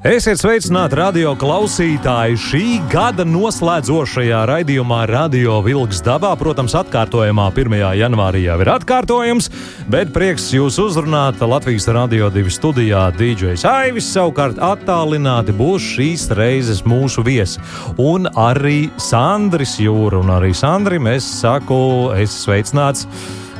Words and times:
Esiet 0.00 0.40
sveicināti 0.40 0.96
radio 0.96 1.34
klausītāji 1.36 2.38
šī 2.40 2.60
gada 2.88 3.20
noslēdzošajā 3.28 4.38
raidījumā 4.48 5.02
Radio 5.10 5.58
Vilks 5.60 5.98
dabā. 6.00 6.30
Protams, 6.40 6.72
atkārtojumā 6.78 7.50
1. 7.52 7.76
janvārī 8.00 8.46
jau 8.46 8.54
ir 8.64 8.70
atkārtojums, 8.72 9.50
bet 9.92 10.08
prieks 10.14 10.46
jūs 10.56 10.78
uzrunāt 10.80 11.44
Latvijas 11.44 11.84
Radio 11.92 12.30
2 12.32 12.48
studijā 12.48 13.02
DJs 13.18 13.66
Aivis. 13.68 14.08
Savukārt 14.14 14.56
attālināti 14.56 15.52
būs 15.58 15.90
šīs 15.98 16.24
reizes 16.32 16.80
mūsu 16.88 17.20
viesi. 17.20 17.60
Un 18.00 18.24
arī 18.40 18.88
Sandris 18.96 19.76
Jūra. 19.84 20.22
Un 20.24 20.32
arī 20.38 20.54
Sandrim 20.56 21.12
es 21.12 21.28
saku, 21.42 22.08
es 22.16 22.40
sveicināts. 22.46 23.04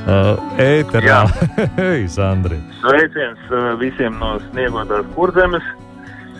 Uh, 0.08 0.40
ēterā. 0.56 1.20
Sandri! 2.16 2.62
Sveiciens 2.80 3.52
uh, 3.52 3.74
visiem 3.84 4.16
no 4.24 4.38
sniegotās 4.48 5.04
kurzemes! 5.12 5.68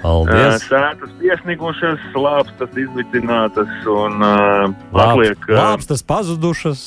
Paldies! 0.00 0.64
Sētas 0.64 1.12
piesnigušas, 1.20 2.04
lāpstas 2.16 2.76
izvicinātas 2.78 3.72
un 3.90 4.24
uh, 4.24 4.68
atliek. 4.96 5.40
Uh, 5.48 5.56
lāpstas 5.58 6.04
pazudušas. 6.06 6.84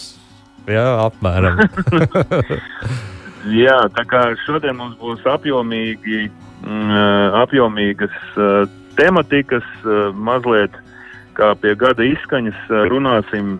Jā, 0.69 0.85
apmēram. 1.09 1.59
Jā, 3.63 3.75
tā 3.93 4.05
kā 4.07 4.23
šodien 4.45 4.77
mums 4.79 4.95
būs 5.01 5.25
apjomīgi, 5.27 6.29
mm, 6.63 7.35
apjomīgas 7.43 8.15
uh, 8.39 8.63
tematikas, 8.97 9.67
uh, 9.83 10.09
mazliet 10.15 10.73
kā 11.37 11.51
pie 11.59 11.73
gada 11.77 12.05
izskaņas 12.05 12.67
runāsim 12.91 13.57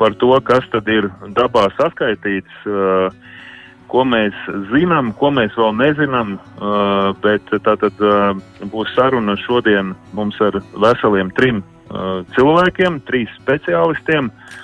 par 0.00 0.14
to, 0.20 0.32
kas 0.44 0.64
tad 0.72 0.88
ir 0.92 1.08
dabā 1.36 1.68
saskaitīts. 1.78 2.64
Uh, 2.68 3.08
ko 3.90 4.04
mēs 4.06 4.36
zinām, 4.70 5.12
ko 5.18 5.32
mēs 5.34 5.56
vēl 5.58 5.74
nezinām. 5.78 6.36
Uh, 6.60 7.10
bet 7.24 7.50
tā 7.50 7.76
tad 7.80 8.04
uh, 8.04 8.32
būs 8.72 8.94
saruna 8.96 9.36
šodien 9.46 9.94
mums 10.16 10.38
ar 10.44 10.60
veseliem 10.78 11.32
trim 11.36 11.62
uh, 11.62 12.22
cilvēkiem, 12.36 13.02
trīs 13.10 13.32
speciālistiem. 13.42 14.30
Uh, 14.30 14.58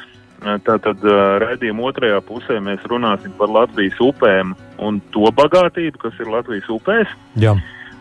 Tātad 0.66 1.00
uh, 1.02 1.38
raidījuma 1.42 1.88
otrajā 1.88 2.20
pusē 2.26 2.58
mēs 2.62 2.82
runāsim 2.90 3.32
par 3.38 3.50
Latvijas 3.50 3.96
upēm 4.04 4.52
un 4.84 5.00
to 5.14 5.30
bagātību, 5.34 5.98
kas 6.04 6.20
ir 6.20 6.30
Latvijas 6.30 6.68
upēs. 6.70 7.16
Jā. 7.40 7.56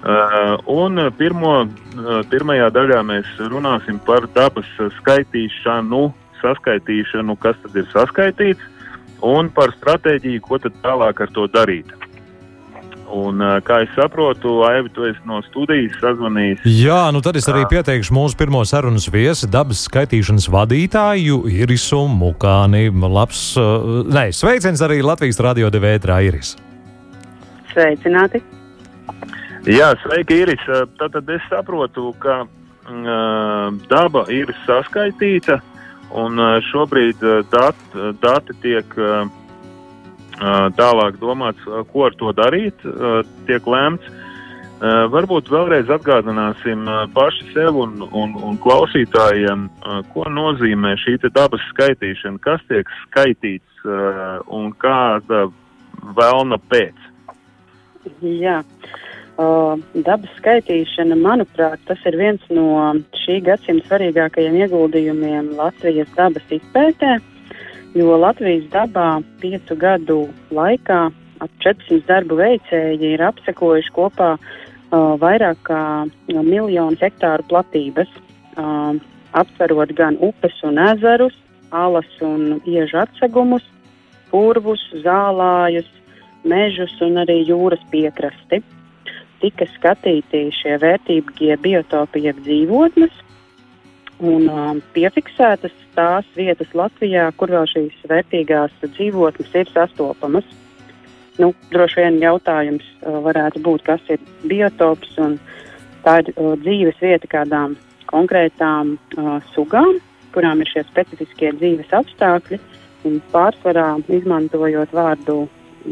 Uh, 0.05 0.53
un 0.69 0.99
pirmo, 1.17 1.55
uh, 1.63 2.19
pirmajā 2.29 2.67
daļā 2.75 2.99
mēs 3.07 3.31
runāsim 3.49 3.97
par 4.05 4.27
dabas 4.35 4.67
skaitīšanu, 4.99 6.03
saskaitīšanu, 6.43 7.37
kas 7.41 7.57
tad 7.63 7.79
ir 7.81 7.87
saskaitīts 7.95 8.74
un 9.25 9.49
par 9.53 9.73
stratēģiju, 9.79 10.41
ko 10.45 10.59
tad 10.61 10.75
tālāk 10.83 11.23
ar 11.25 11.31
to 11.33 11.47
darīt. 11.51 11.91
Un, 13.15 13.41
kā 13.61 13.83
es 13.85 13.91
saprotu, 13.93 14.63
Aivi, 14.65 14.89
tu 14.95 15.05
esi 15.05 15.21
no 15.29 15.37
studijas 15.45 15.93
sazvanījis. 16.01 16.63
Jā, 16.65 17.03
nu 17.13 17.21
tad 17.23 17.37
es 17.37 17.45
arī 17.51 17.61
pieteikšu 17.69 18.15
mūsu 18.17 18.37
pirmo 18.39 18.63
sarunas 18.65 19.05
viesi, 19.13 19.49
dabas 19.51 19.83
skaitīšanas 19.85 20.47
vadītāju 20.51 21.43
Irisu 21.53 22.01
Mukāni. 22.09 22.89
Labs, 22.89 23.43
nē, 24.09 24.25
sveiciens 24.33 24.81
arī 24.85 25.03
Latvijas 25.05 25.39
radio 25.45 25.69
devētrā 25.73 26.17
Iris. 26.25 26.55
Sveicināti! 27.75 28.41
Jā, 29.69 29.93
sveiki, 30.01 30.41
Iris. 30.45 30.65
Tātad 30.97 31.29
es 31.33 31.45
saprotu, 31.49 32.09
ka 32.21 32.41
uh, 32.45 33.69
daba 33.89 34.25
ir 34.33 34.49
saskaitīta. 34.65 35.61
Uh, 35.61 35.74
Un 36.13 36.39
šobrīd 36.69 37.23
dati, 37.51 38.03
dati 38.21 38.55
tiek 38.61 38.93
tālāk 40.77 41.17
domāts, 41.19 41.63
ko 41.91 42.05
ar 42.05 42.15
to 42.19 42.31
darīt, 42.35 42.85
tiek 43.47 43.67
lēmts. 43.67 44.11
Varbūt 45.11 45.49
vēlreiz 45.49 45.89
atgādināsim 45.89 46.83
paši 47.15 47.47
sev 47.53 47.79
un, 47.79 47.95
un, 48.11 48.35
un 48.43 48.57
klausītājiem, 48.61 49.69
ko 50.11 50.25
nozīmē 50.29 50.93
šī 51.01 51.17
dabas 51.29 51.63
skaitīšana, 51.71 52.41
kas 52.43 52.61
tiek 52.67 52.91
skaitīts 53.05 53.87
un 54.51 54.73
kāda 54.77 55.47
vēlna 56.19 56.59
pēc. 56.69 57.09
Jā. 58.21 58.59
Uh, 58.61 59.04
Uh, 59.35 59.73
dabas 60.05 60.31
skaitīšana, 60.37 61.17
manuprāt, 61.19 61.81
tas 61.89 61.99
ir 62.07 62.15
viens 62.15 62.43
no 62.55 62.93
šī 63.19 63.41
gadsimta 63.43 63.89
svarīgākajiem 63.89 64.53
ieguldījumiem 64.61 65.49
Latvijas 65.57 66.07
dabas 66.15 66.53
izpētē, 66.55 67.17
jo 67.99 68.15
Latvijas 68.15 68.63
dabā 68.71 69.09
piecu 69.41 69.75
gadu 69.75 70.21
laikā 70.55 70.99
ap 71.43 71.57
400 71.65 72.07
darbu 72.07 72.37
veicēji 72.39 73.09
ir 73.17 73.23
apsekojuši 73.27 73.91
kopā 73.97 74.29
uh, 74.37 75.17
vairāk 75.19 75.59
kā 75.67 75.81
miljonu 76.31 76.95
hektāru 77.01 77.43
platības, 77.51 78.13
uh, 78.55 78.95
aptverot 79.35 79.91
gan 79.99 80.15
upes 80.23 80.63
un 80.63 80.79
ezerus, 80.79 81.35
alas 81.75 82.07
un 82.23 82.61
iežu 82.63 83.01
atsegumus, 83.03 83.67
purvus, 84.31 84.87
zālājus, 85.03 85.91
mežus 86.47 86.95
un 87.03 87.19
arī 87.25 87.41
jūras 87.43 87.83
piekrasti 87.91 88.63
tika 89.41 89.67
skatīti 89.75 90.47
šie 90.55 90.77
vērtīgie 90.81 91.55
biotopi, 91.61 92.25
jeb 92.27 92.39
dzīvotnes, 92.45 93.23
un 94.23 94.47
um, 94.49 94.81
piefiksētas 94.95 95.73
tās 95.95 96.27
vietas 96.35 96.71
Latvijā, 96.75 97.29
kur 97.39 97.51
vēl 97.51 97.67
šīs 97.71 98.05
vērtīgās 98.09 98.75
dzīvotnes 98.83 99.55
ir 99.55 99.71
sastopamas. 99.73 100.47
Nu, 101.39 101.51
droši 101.71 102.03
vien 102.03 102.21
jautājums 102.23 102.85
uh, 103.01 103.19
varētu 103.25 103.63
būt, 103.63 103.83
kas 103.87 104.03
ir 104.13 104.21
biotops, 104.47 105.17
un 105.19 105.37
tā 106.05 106.21
ir 106.23 106.31
uh, 106.35 106.53
dzīves 106.61 107.01
vieta 107.03 107.27
kādām 107.31 107.75
konkrētām 108.11 108.95
uh, 108.95 109.35
sugām, 109.51 109.99
kurām 110.35 110.63
ir 110.63 110.71
šie 110.71 110.85
specifiskie 110.87 111.51
dzīves 111.59 111.91
apstākļi, 111.95 112.61
pārsvarā 113.33 113.91
izmantojot 114.09 114.95
vārdu 114.95 115.43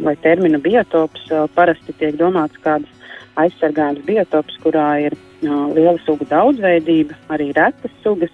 vai 0.03 0.15
terminu 0.23 0.61
biotops, 0.63 1.27
uh, 1.31 1.45
parasti 1.55 1.95
tiek 1.99 2.15
domāts 2.19 2.59
kādas 2.63 2.92
aizsargājams 3.41 4.05
biotops, 4.07 4.57
kurā 4.63 4.87
ir 5.07 5.15
uh, 5.15 5.69
liela 5.73 5.97
sugu 6.05 6.27
daudzveidība, 6.29 7.17
arī 7.33 7.51
retas 7.57 7.93
sugas. 8.03 8.33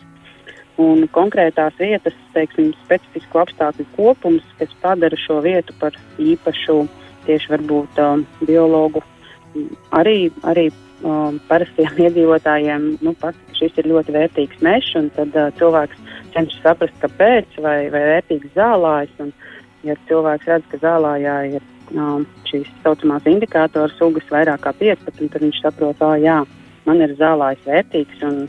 Un 0.80 1.04
konkrētās 1.12 1.76
vietas, 1.76 2.16
teiksim, 2.32 2.72
specifisku 2.86 3.42
apstākļu 3.42 3.84
kopums, 3.98 4.46
kas 4.62 4.72
padara 4.80 5.18
šo 5.20 5.42
vietu 5.44 5.76
par 5.82 5.96
īpašu 6.24 6.86
tieši 7.26 7.52
varbūt 7.52 8.00
um, 8.00 8.24
biologu, 8.48 9.02
arī, 9.92 10.30
arī 10.48 10.70
um, 11.04 11.40
parastiem 11.50 12.00
iedzīvotājiem. 12.06 12.94
Nu, 13.04 13.16
pat, 13.20 13.36
šis 13.60 13.76
ir 13.81 13.92
ļoti 13.92 14.16
vērtīgs 14.16 14.64
mežs, 14.64 14.94
un 15.00 15.12
tad 15.18 15.36
uh, 15.36 15.52
cilvēks 15.60 16.00
cenšas 16.36 16.64
saprast, 16.64 16.96
kāpēc, 17.04 17.60
vai, 17.60 17.78
vai 17.92 18.06
vērtīgs 18.14 18.56
zālājs. 18.56 19.12
Un, 19.20 19.36
ja 19.84 19.96
cilvēks 20.08 20.48
redz, 20.48 20.72
ka 20.72 20.80
zālājā 20.84 21.36
ir 21.58 21.68
um, 21.95 22.25
šīs 22.50 22.69
tā 22.69 22.89
saucamās 22.89 23.27
indikātoru 23.29 23.94
sugas 23.97 24.27
vairāk 24.31 24.63
kā 24.66 24.73
15, 24.79 25.29
tad 25.33 25.45
viņš 25.45 25.61
saprot, 25.63 26.00
ka 26.00 26.16
jā, 26.22 26.39
man 26.88 27.03
ir 27.05 27.16
zālājs 27.19 27.61
vērtīgs. 27.67 28.23
Un, 28.27 28.41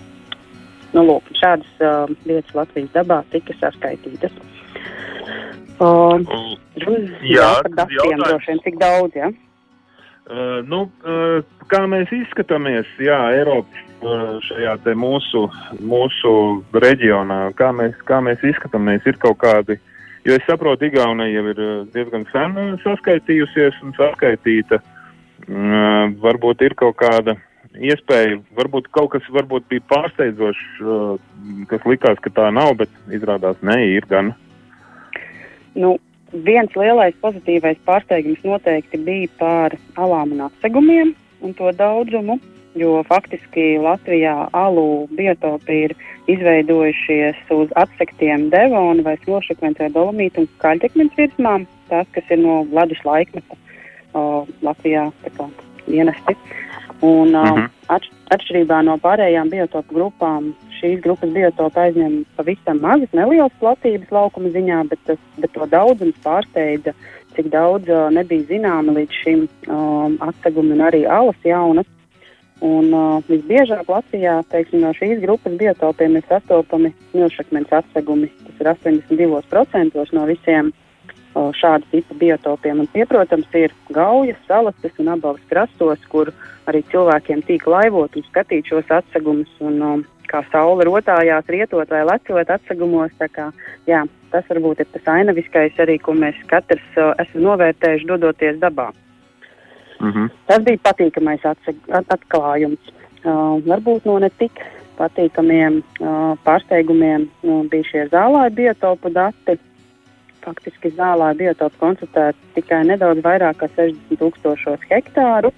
nu, 0.95 1.05
lūk, 1.07 1.29
šādas 1.39 1.85
uh, 1.85 2.11
lietas 2.29 2.57
Latvijas 2.57 2.91
dabā 2.97 3.23
tika 3.35 3.57
saskaitītas. 3.61 4.35
Uh, 5.81 6.21
jā, 7.25 7.47
par 7.63 7.73
datiem 7.79 8.21
droši 8.21 8.53
vien, 8.53 8.65
cik 8.67 8.83
daudz, 8.83 9.17
jā? 9.17 9.31
Ja? 9.31 9.47
Uh, 10.31 10.61
nu, 10.63 10.85
uh, 11.03 11.41
kā 11.73 11.81
mēs 11.91 12.11
izskatāmies, 12.15 12.87
jā, 13.03 13.17
Eiropas 13.35 13.81
uh, 14.05 14.37
šajā 14.47 14.77
mūsu, 14.95 15.47
mūsu 15.83 16.33
reģionā, 16.71 17.49
kā 17.59 17.73
mēs, 17.75 17.97
kā 18.07 18.21
mēs 18.23 18.45
izskatāmies, 18.47 19.03
ir 19.11 19.19
kaut 19.19 19.41
kādi 19.43 19.81
Jo 20.25 20.37
es 20.37 20.45
saprotu, 20.45 20.85
Igaunija 20.85 21.33
jau 21.33 21.45
ir 21.49 21.61
eh, 21.65 21.77
diezgan 21.95 22.27
sen 22.33 22.57
eh, 22.61 22.75
saskaitījusies 22.85 23.79
un 23.87 23.95
saskaitīta. 23.97 24.81
Mm, 25.49 26.19
varbūt 26.21 26.61
ir 26.67 26.77
kaut 26.79 26.99
kāda 27.01 27.39
iespēja, 27.81 28.37
varbūt 28.59 28.91
kaut 28.93 29.15
kas 29.15 29.25
varbūt 29.33 29.65
bija 29.73 29.87
pārsteidzošs, 29.89 30.69
eh, 30.85 31.65
kas 31.73 31.89
likās, 31.89 32.21
ka 32.21 32.33
tā 32.37 32.51
nav, 32.53 32.75
bet 32.83 32.93
izrādās 33.17 33.57
nē, 33.65 33.79
ir 33.97 34.09
gan. 34.11 34.35
Nu, 35.73 35.97
viens 36.33 36.77
lielais 36.77 37.17
pozitīvais 37.25 37.81
pārsteigums 37.89 38.45
noteikti 38.45 39.01
bija 39.07 39.33
par 39.41 39.79
alām 39.97 40.37
un 40.37 40.47
atsegumiem 40.51 41.15
un 41.41 41.57
to 41.57 41.73
daudzumu. 41.79 42.37
Jo 42.75 43.01
faktiski 43.09 43.79
Latvijā 43.83 44.35
alu 44.53 45.09
biotopi 45.17 45.79
ir 45.87 45.95
izveidojušies 46.31 47.51
uz 47.55 47.73
atsektiem 47.81 48.49
devonu 48.53 49.03
vai 49.07 49.17
smilšakmens 49.25 49.81
vai 49.83 49.91
dolomītu 49.95 50.45
un 50.45 50.49
kaļķekmens 50.63 51.19
virsmām, 51.19 51.67
tās, 51.91 52.07
kas 52.15 52.31
ir 52.31 52.43
no 52.43 52.61
ledus 52.71 53.03
laikmeta 53.05 53.59
uh, 53.59 54.47
Latvijā 54.63 55.09
kā, 55.37 55.49
ienesti. 55.89 56.37
Un, 57.01 57.35
uh, 57.35 57.45
mm 57.45 57.57
-hmm. 57.57 57.69
atš 57.89 58.11
atšķirībā 58.31 58.83
no 58.87 58.97
pārējām 59.03 59.51
biotopu 59.51 59.95
grupām, 59.95 60.53
šīs 60.79 61.01
grupas 61.03 61.31
biotopi 61.35 61.81
aizņem 61.81 62.25
pavisam 62.37 62.79
mazas, 62.81 63.13
nelielas 63.13 63.53
platības 63.61 64.11
laukuma 64.11 64.49
ziņā, 64.49 64.89
bet, 64.89 64.99
tas, 65.07 65.19
bet 65.39 65.53
to 65.53 65.67
daudzums 65.67 66.15
pārsteidza, 66.25 66.95
cik 67.35 67.49
daudz 67.51 67.89
uh, 67.89 68.11
nebija 68.15 68.43
zināma 68.43 68.93
līdz 68.93 69.17
šim 69.23 69.49
um, 69.67 70.19
atsegumi 70.21 70.73
un 70.73 70.85
arī 70.87 71.07
alas 71.07 71.37
jaunas. 71.45 71.87
Un 72.61 72.93
uh, 72.93 73.23
visbiežāk 73.25 73.89
Latvijā 73.89 74.35
teiksim, 74.53 74.83
no 74.85 74.93
šīs 74.93 75.23
grupas 75.23 75.55
biotopiem 75.57 76.19
ir 76.19 76.27
sastopami 76.29 76.93
milšakmens 77.15 77.73
atsegumi. 77.73 78.29
Tas 78.45 78.61
ir 78.61 78.71
82% 78.75 80.13
no 80.13 80.27
visiem 80.29 80.69
uh, 80.69 81.49
šāda 81.57 81.89
tipa 81.89 82.19
biotopiem. 82.21 82.85
Un 82.85 82.91
tie, 82.93 83.07
protams, 83.09 83.49
ir 83.57 83.73
gaujas, 83.97 84.39
salastes 84.49 85.01
un 85.01 85.09
abas 85.15 85.41
krastos, 85.49 86.05
kur 86.13 86.35
arī 86.69 86.85
cilvēkiem 86.93 87.47
tīk 87.49 87.65
laivot 87.65 88.21
un 88.21 88.29
skatīt 88.29 88.69
šos 88.69 88.93
atsegumus. 89.01 89.53
Un, 89.65 89.81
um, 89.81 90.07
kā 90.31 90.45
saule 90.53 90.85
rotājās, 90.87 91.49
rietot 91.51 91.89
vai 91.91 92.05
lecot 92.07 92.53
atsegumos. 92.55 93.15
Kā, 93.33 93.51
jā, 93.89 94.05
tas 94.31 94.45
varbūt 94.53 94.85
ir 94.85 94.91
tas 94.93 95.15
ainaviskais 95.17 95.81
arī, 95.81 95.97
ko 95.99 96.13
mēs 96.13 96.37
katrs 96.53 96.85
uh, 97.01 97.15
esam 97.25 97.49
novērtējuši 97.49 98.13
dodoties 98.13 98.61
dabā. 98.61 98.91
Mm 100.01 100.13
-hmm. 100.13 100.31
Tas 100.47 100.63
bija 100.65 100.79
patīkamais 100.83 101.41
atklājums. 102.09 102.93
Uh, 103.25 103.61
varbūt 103.69 104.05
no 104.05 104.19
ne 104.19 104.31
tik 104.39 104.53
patīkamiem 104.99 105.83
uh, 106.01 106.39
pārsteigumiem 106.45 107.27
uh, 107.43 107.65
bija 107.69 107.85
šie 107.85 108.07
zālāju 108.09 108.55
biotopu 108.55 109.13
dati. 109.13 109.59
Faktiski 110.45 110.89
zālāju 110.91 111.37
biotopu 111.37 111.77
konstatēts 111.79 112.39
tikai 112.55 112.85
nedaudz 112.85 113.21
vairāk 113.25 113.57
kā 113.57 113.69
60 113.77 114.17
tūkstošos 114.23 114.81
hektāru, 114.91 115.53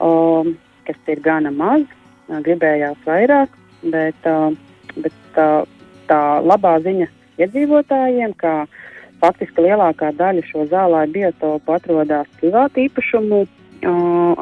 uh, 0.00 0.46
kas 0.86 0.96
ir 1.06 1.20
gana 1.20 1.50
maz. 1.50 1.82
Uh, 2.28 2.40
gribējās 2.40 2.98
vairāk, 3.06 3.48
bet, 3.82 4.26
uh, 4.26 4.52
bet 4.96 5.38
uh, 5.38 5.62
tā 6.08 6.22
labā 6.42 6.80
ziņa 6.82 7.06
iedzīvotājiem, 7.38 8.34
ka 8.36 8.62
uh, 8.62 8.68
Faktiski 9.18 9.64
lielākā 9.64 10.12
daļa 10.14 10.44
šo 10.46 10.64
zālāju 10.70 11.14
biotopu 11.16 11.74
atrodas 11.74 12.28
privātu 12.38 12.84
īpašumu 12.84 13.40
uh, 13.42 13.50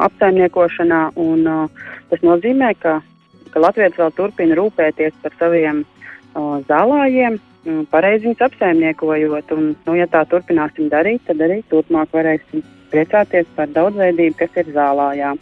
apsaimniekošanā, 0.07 1.01
un 1.17 1.47
uh, 1.49 1.85
tas 2.11 2.25
nozīmē, 2.27 2.75
ka, 2.83 2.99
ka 3.55 3.63
Latvijas 3.65 3.97
vēl 3.97 4.13
turpina 4.19 4.59
rūpēties 4.59 5.17
par 5.23 5.37
saviem 5.41 5.83
uh, 5.83 6.61
zālājiem, 6.69 7.41
uh, 7.41 7.83
pareizi 7.93 8.29
viņus 8.29 8.47
apsaimniekojot. 8.51 9.57
Un, 9.57 9.73
nu, 9.89 9.97
ja 9.97 10.09
tā 10.13 10.27
turpināsim 10.29 10.93
darīt, 10.93 11.25
tad 11.29 11.41
arī 11.41 11.63
turpmāk 11.73 12.13
varēsim 12.13 12.65
priecāties 12.93 13.49
par 13.57 13.73
daudzveidību, 13.73 14.37
kas 14.45 14.61
ir 14.61 14.73
zālājā. 14.77 15.35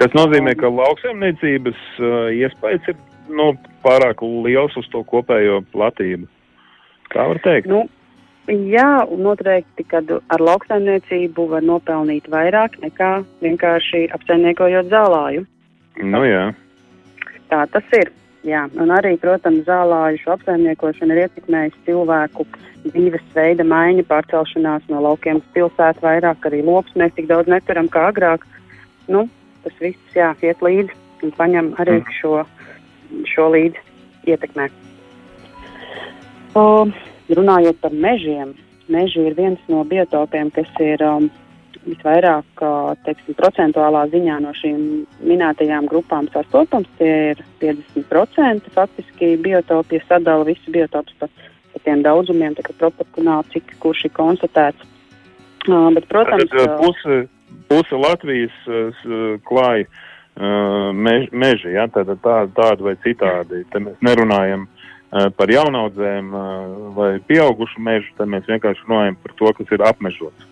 Tas 0.00 0.14
nozīmē, 0.16 0.54
ka 0.56 0.70
lauksaimniecības 0.72 1.80
uh, 1.98 2.30
iespējas 2.32 2.92
ir 2.94 3.00
nu, 3.30 3.52
pārāk 3.84 4.22
liels 4.22 4.76
uz 4.78 4.86
to 4.94 5.02
kopējo 5.10 5.60
platību. 5.74 6.30
Kā 7.10 7.26
var 7.26 7.40
teikt? 7.42 7.66
Nu, 7.70 7.88
Jā, 8.48 9.04
noteikti, 9.20 9.84
ka 9.86 10.00
ar 10.32 10.42
lauksaimniecību 10.42 11.44
var 11.52 11.62
nopelnīt 11.62 12.26
vairāk 12.32 12.78
nekā 12.82 13.10
vienkārši 13.44 14.08
apsaimniekojot 14.16 14.88
zālāju. 14.90 15.44
Nu, 16.02 16.24
jā. 16.24 16.48
Tā 17.52 17.66
tas 17.70 17.94
ir. 17.98 18.10
Jā, 18.46 18.62
un 18.80 18.88
arī, 18.96 19.18
protams, 19.20 19.66
zālāju 19.66 20.22
šo 20.22 20.32
apsaimniekošanu 20.38 21.12
ir 21.12 21.26
ietekmējusi 21.26 21.82
cilvēku 21.84 22.46
dzīvesveida 22.86 23.66
maiņa, 23.68 24.06
pārcelšanās 24.08 24.86
no 24.88 25.02
laukiem 25.04 25.42
uz 25.42 25.50
pilsētu 25.52 26.00
vairāk, 26.06 26.48
arī 26.48 26.62
lops 26.64 26.96
mēs 26.96 27.12
tik 27.18 27.28
daudz 27.28 27.52
neturam 27.52 27.90
kā 27.92 28.06
agrāk. 28.08 28.46
Nu, 29.12 29.26
tas 29.66 29.76
viss 29.84 30.16
jā, 30.16 30.32
iet 30.40 30.64
līdzi 30.64 30.96
un 31.26 31.36
paņem 31.36 31.74
arī 31.84 31.98
mm. 32.00 32.16
šo, 32.16 32.40
šo 33.28 33.50
līdzi 33.52 34.32
ietekmē. 34.32 34.70
Uh, 36.56 36.88
Runājot 37.30 37.78
par 37.82 37.94
mežiem, 37.94 38.54
meži 38.90 39.22
ir 39.28 39.36
viens 39.38 39.60
no 39.70 39.84
biotopiem, 39.86 40.50
kas 40.54 40.70
ir 40.82 41.02
um, 41.06 41.28
visvairāk 41.84 42.62
teiksim, 43.06 43.36
procentuālā 43.38 44.06
ziņā 44.12 44.40
no 44.44 44.52
šīm 44.58 44.80
minētajām 45.30 45.88
grupām 45.90 46.28
sastopams. 46.34 46.90
Tie 46.98 47.12
ir 47.32 47.42
50% 47.62 48.72
faktiski 48.74 49.36
biotopi, 49.44 50.00
ja 50.00 50.08
sadala 50.08 50.48
visu 50.48 50.74
biotopus 50.74 51.16
pa, 51.20 51.30
pa 51.72 51.82
tiem 51.86 52.04
daudzumiem, 52.06 52.56
tā 52.58 52.66
kā 52.66 52.76
proporcionāli, 52.82 53.54
cik 53.54 53.76
kurš 53.82 54.08
ir 54.08 54.16
konstatēts. 54.18 54.90
Uh, 55.68 55.90
bet, 55.94 56.08
protams, 56.08 56.50
Tad, 56.50 56.76
puse, 56.80 57.22
puse 57.68 58.00
Latvijas 58.00 58.54
uh, 58.66 59.06
klāja 59.46 59.86
uh, 59.86 60.90
mež, 60.96 61.28
meži, 61.30 61.76
ja, 61.76 61.86
tāda, 61.92 62.16
tā, 62.24 62.42
tāda 62.56 62.90
vai 62.90 62.96
citādi. 63.04 63.62
Te 63.70 63.82
mēs 63.84 64.00
nerunājam 64.04 64.64
uh, 64.64 64.68
Eh, 64.68 64.79
par 65.10 65.50
jaunaudzēm 65.50 66.30
eh, 66.30 66.78
vai 66.94 67.10
pieaugušu 67.26 67.82
mežu, 67.82 68.12
tad 68.18 68.30
mēs 68.30 68.46
vienkārši 68.46 68.86
runājam 68.86 69.18
par 69.18 69.34
to, 69.38 69.52
kas 69.58 69.72
ir 69.74 69.82
apmežots. 69.82 70.46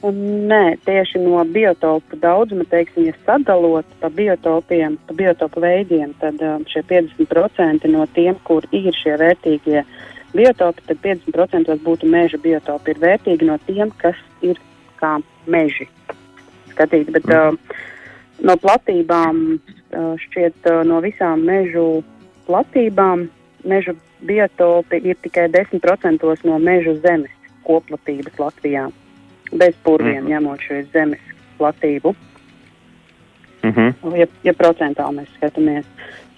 Nē, 0.00 0.78
tieši 0.86 1.20
no 1.20 1.42
biotopu 1.44 2.16
daudzuma, 2.16 2.64
teiksim, 2.64 3.10
ja 3.10 3.12
sadalot 3.26 3.84
pa 4.00 4.08
biotopiem, 4.08 4.94
pa 5.04 5.16
biotopu 5.16 5.60
veidiem, 5.60 6.14
tad 6.22 6.40
eh, 6.40 6.54
šie 6.72 6.80
50% 6.88 7.90
no 7.92 8.06
tiem, 8.16 8.38
kur 8.48 8.64
ir 8.72 8.96
šie 8.96 9.18
vērtīgie 9.20 9.82
biotopi, 10.32 10.86
tad 10.88 11.02
50% 11.04 11.76
būtu 11.84 12.08
meža 12.08 12.40
biotopi. 12.40 12.94
Ir 12.94 13.02
vērtīgi 13.02 13.48
no 13.50 13.58
tiem, 13.66 13.92
kas 14.00 14.16
ir 14.40 14.56
kā 15.02 15.18
meži. 15.50 15.84
Skatīt, 16.72 17.10
bet 17.12 17.28
mm. 17.28 17.58
uh, 17.60 17.76
no 18.46 18.56
platībām 18.56 19.42
uh, 19.58 20.16
šķiet 20.24 20.70
uh, 20.70 20.80
no 20.86 21.02
visām 21.04 21.44
mežu 21.44 22.00
platībām 22.46 23.26
meža 23.64 23.94
biotopi 24.26 25.00
ir 25.04 25.16
tikai 25.22 25.48
10% 25.48 26.44
no 26.44 26.58
meža 26.58 26.94
zemes 27.04 27.30
koplatības 27.64 28.38
Latvijā. 28.38 28.88
Bez 29.52 29.74
purviem, 29.84 30.24
mm. 30.24 30.30
ņemot 30.30 30.62
šo 30.62 30.82
zemes 30.92 31.22
platību. 31.58 32.14
Mm 33.62 33.70
-hmm. 33.70 34.16
ja, 34.16 34.26
ja 34.44 34.54
procentāli 34.54 35.16
mēs 35.16 35.32
skatāmies. 35.36 35.84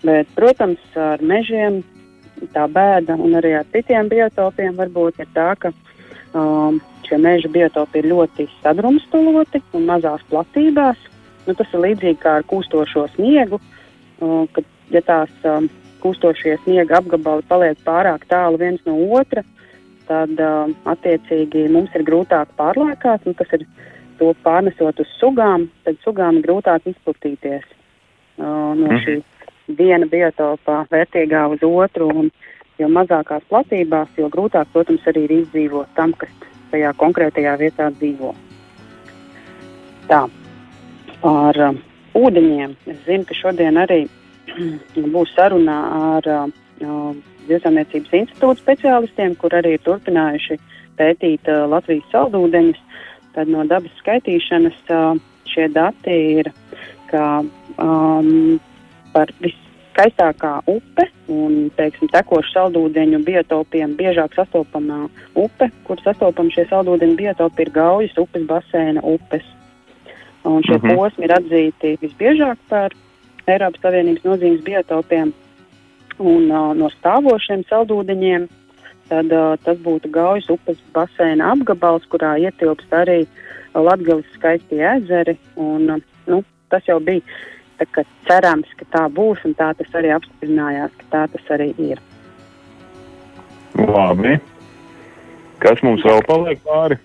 Bet, 0.02 0.28
protams, 0.34 0.80
ar 0.96 1.22
mežiem 1.22 1.82
tā 2.54 2.66
bēda 2.66 3.14
un 3.14 3.36
arī 3.38 3.54
ar 3.58 3.66
citiem 3.72 4.08
biotopiem 4.08 4.74
varbūt 4.76 5.20
ir 5.22 5.28
tā, 5.34 5.54
ka 5.58 5.72
um, 6.34 6.81
šie 7.06 7.19
meža 7.19 7.48
biotopi 7.48 7.98
ir 7.98 8.10
ļoti 8.10 8.48
sadrumstaloti 8.62 9.62
un 9.72 9.86
mazās 9.86 10.22
platībās. 10.31 10.98
Nu, 11.46 11.55
tas 11.55 11.67
ir 11.74 11.81
līdzīgi 11.81 12.19
kā 12.19 12.36
ar 12.41 12.43
kūstošo 12.43 13.06
sniegu, 13.14 13.60
uh, 14.20 14.48
kad 14.52 14.64
ja 14.91 15.02
tās 15.02 15.31
um, 15.44 15.69
kūstošie 16.03 16.56
sniega 16.65 16.99
apgabali 17.01 17.44
paliek 17.49 17.81
pārāk 17.87 18.27
tālu 18.31 18.61
viens 18.61 18.82
no 18.89 18.97
otra, 19.19 19.44
tad 20.09 20.41
uh, 20.43 20.71
attiecīgi 20.93 21.69
mums 21.73 21.94
ir 21.97 22.05
grūtāk 22.06 22.53
pārlēkāt, 22.59 23.27
un 23.27 23.37
kas 23.39 23.53
ir 23.59 23.67
to 24.21 24.32
pārnesot 24.44 25.01
uz 25.03 25.13
sugām, 25.19 25.69
tad 25.87 25.99
sugām 26.05 26.41
ir 26.41 26.49
grūtāk 26.49 26.89
izplatīties 26.91 27.65
uh, 27.67 28.75
no 28.75 28.89
mhm. 28.89 28.99
šī 29.05 29.19
viena 29.79 30.09
biotopā 30.11 30.82
vērtīgā 30.93 31.47
uz 31.55 31.63
otru, 31.67 32.11
un 32.11 32.32
jo 32.81 32.89
mazākās 32.91 33.44
platībās, 33.51 34.11
jo 34.19 34.29
grūtāk, 34.32 34.69
protams, 34.75 35.06
arī 35.06 35.27
ir 35.29 35.37
izdzīvot 35.43 35.94
tam, 35.97 36.15
kas 36.19 36.32
tajā 36.73 36.91
konkrētajā 36.99 37.55
vietā 37.61 37.89
dzīvo. 37.94 38.32
Tā, 40.11 40.25
ar 41.29 41.63
uh, 41.69 41.81
ūdeņiem. 42.19 42.75
Es 42.91 42.99
zinu, 43.06 43.27
ka 43.29 43.37
šodien 43.37 43.79
arī 43.81 44.05
būs 45.15 45.35
saruna 45.37 45.79
ar 46.17 46.29
uh, 46.29 47.15
Zivsaimniecības 47.49 48.15
institūta 48.21 48.61
speciālistiem, 48.61 49.35
kur 49.41 49.55
arī 49.59 49.77
ir 49.77 49.85
turpinājuši 49.87 50.59
pētīt 50.99 51.49
uh, 51.51 51.65
Latvijas 51.71 52.09
saldūdeņus. 52.13 52.81
Tad 53.32 53.49
no 53.49 53.65
dabas 53.65 53.94
skaitīšanas 54.03 54.79
uh, 54.93 55.17
šie 55.49 55.69
dati 55.73 56.17
ir, 56.43 56.51
ka 57.11 57.43
um, 57.81 58.61
par 59.13 59.32
viskaistākā 59.41 60.53
upe 60.71 61.06
un, 61.32 61.71
teiksim, 61.77 62.11
tekošu 62.13 62.53
saldūdeņu 62.55 63.23
biotopiem 63.27 63.97
biežāk 63.99 64.37
sastopamā 64.37 65.06
upe, 65.39 65.71
kur 65.89 66.01
sastopam 66.05 66.51
šie 66.53 66.67
saldūdeņu 66.71 67.19
biotopi, 67.19 67.67
ir 67.67 67.73
Gaujas 67.75 68.21
upes 68.21 68.47
basēna 68.49 69.05
upes. 69.05 69.44
Un 70.44 70.63
šie 70.67 70.77
mm 70.77 70.82
-hmm. 70.82 70.97
posmi 70.97 71.25
ir 71.25 71.32
atzīti 71.37 71.97
visbiežāk 72.03 72.59
par 72.69 72.94
Eiropas 73.51 73.82
Savienības 73.82 74.27
nozīmes 74.27 74.63
biotopiem 74.67 75.32
un 76.22 76.51
uh, 76.51 76.70
no 76.79 76.91
stāvošiem 76.93 77.65
saldūdeņiem, 77.67 78.46
tad 79.11 79.32
uh, 79.34 79.55
tas 79.65 79.81
būtu 79.82 80.11
Gaujas 80.15 80.51
upes 80.53 80.79
basēna 80.94 81.51
apgabals, 81.55 82.06
kurā 82.13 82.37
ietilpst 82.39 82.93
arī 82.94 83.25
Latgales 83.75 84.29
skaistie 84.37 84.82
ezeri 84.84 85.34
un 85.56 85.96
uh, 85.96 86.05
nu, 86.31 86.43
tas 86.70 86.87
jau 86.87 87.01
bija 87.03 87.25
tā, 87.82 88.05
cerams, 88.29 88.70
ka 88.79 88.87
tā 88.94 89.06
būs, 89.11 89.43
un 89.49 89.56
tā 89.58 89.72
tas 89.79 89.99
arī 89.99 90.13
apstiprinājās, 90.15 90.94
ka 91.01 91.08
tā 91.15 91.22
tas 91.34 91.55
arī 91.56 91.72
ir. 91.82 92.03
Labi. 93.79 94.37
Kas 95.63 95.82
mums 95.82 96.05
vēl 96.06 96.22
paliek 96.29 96.63
pāri? 96.67 96.99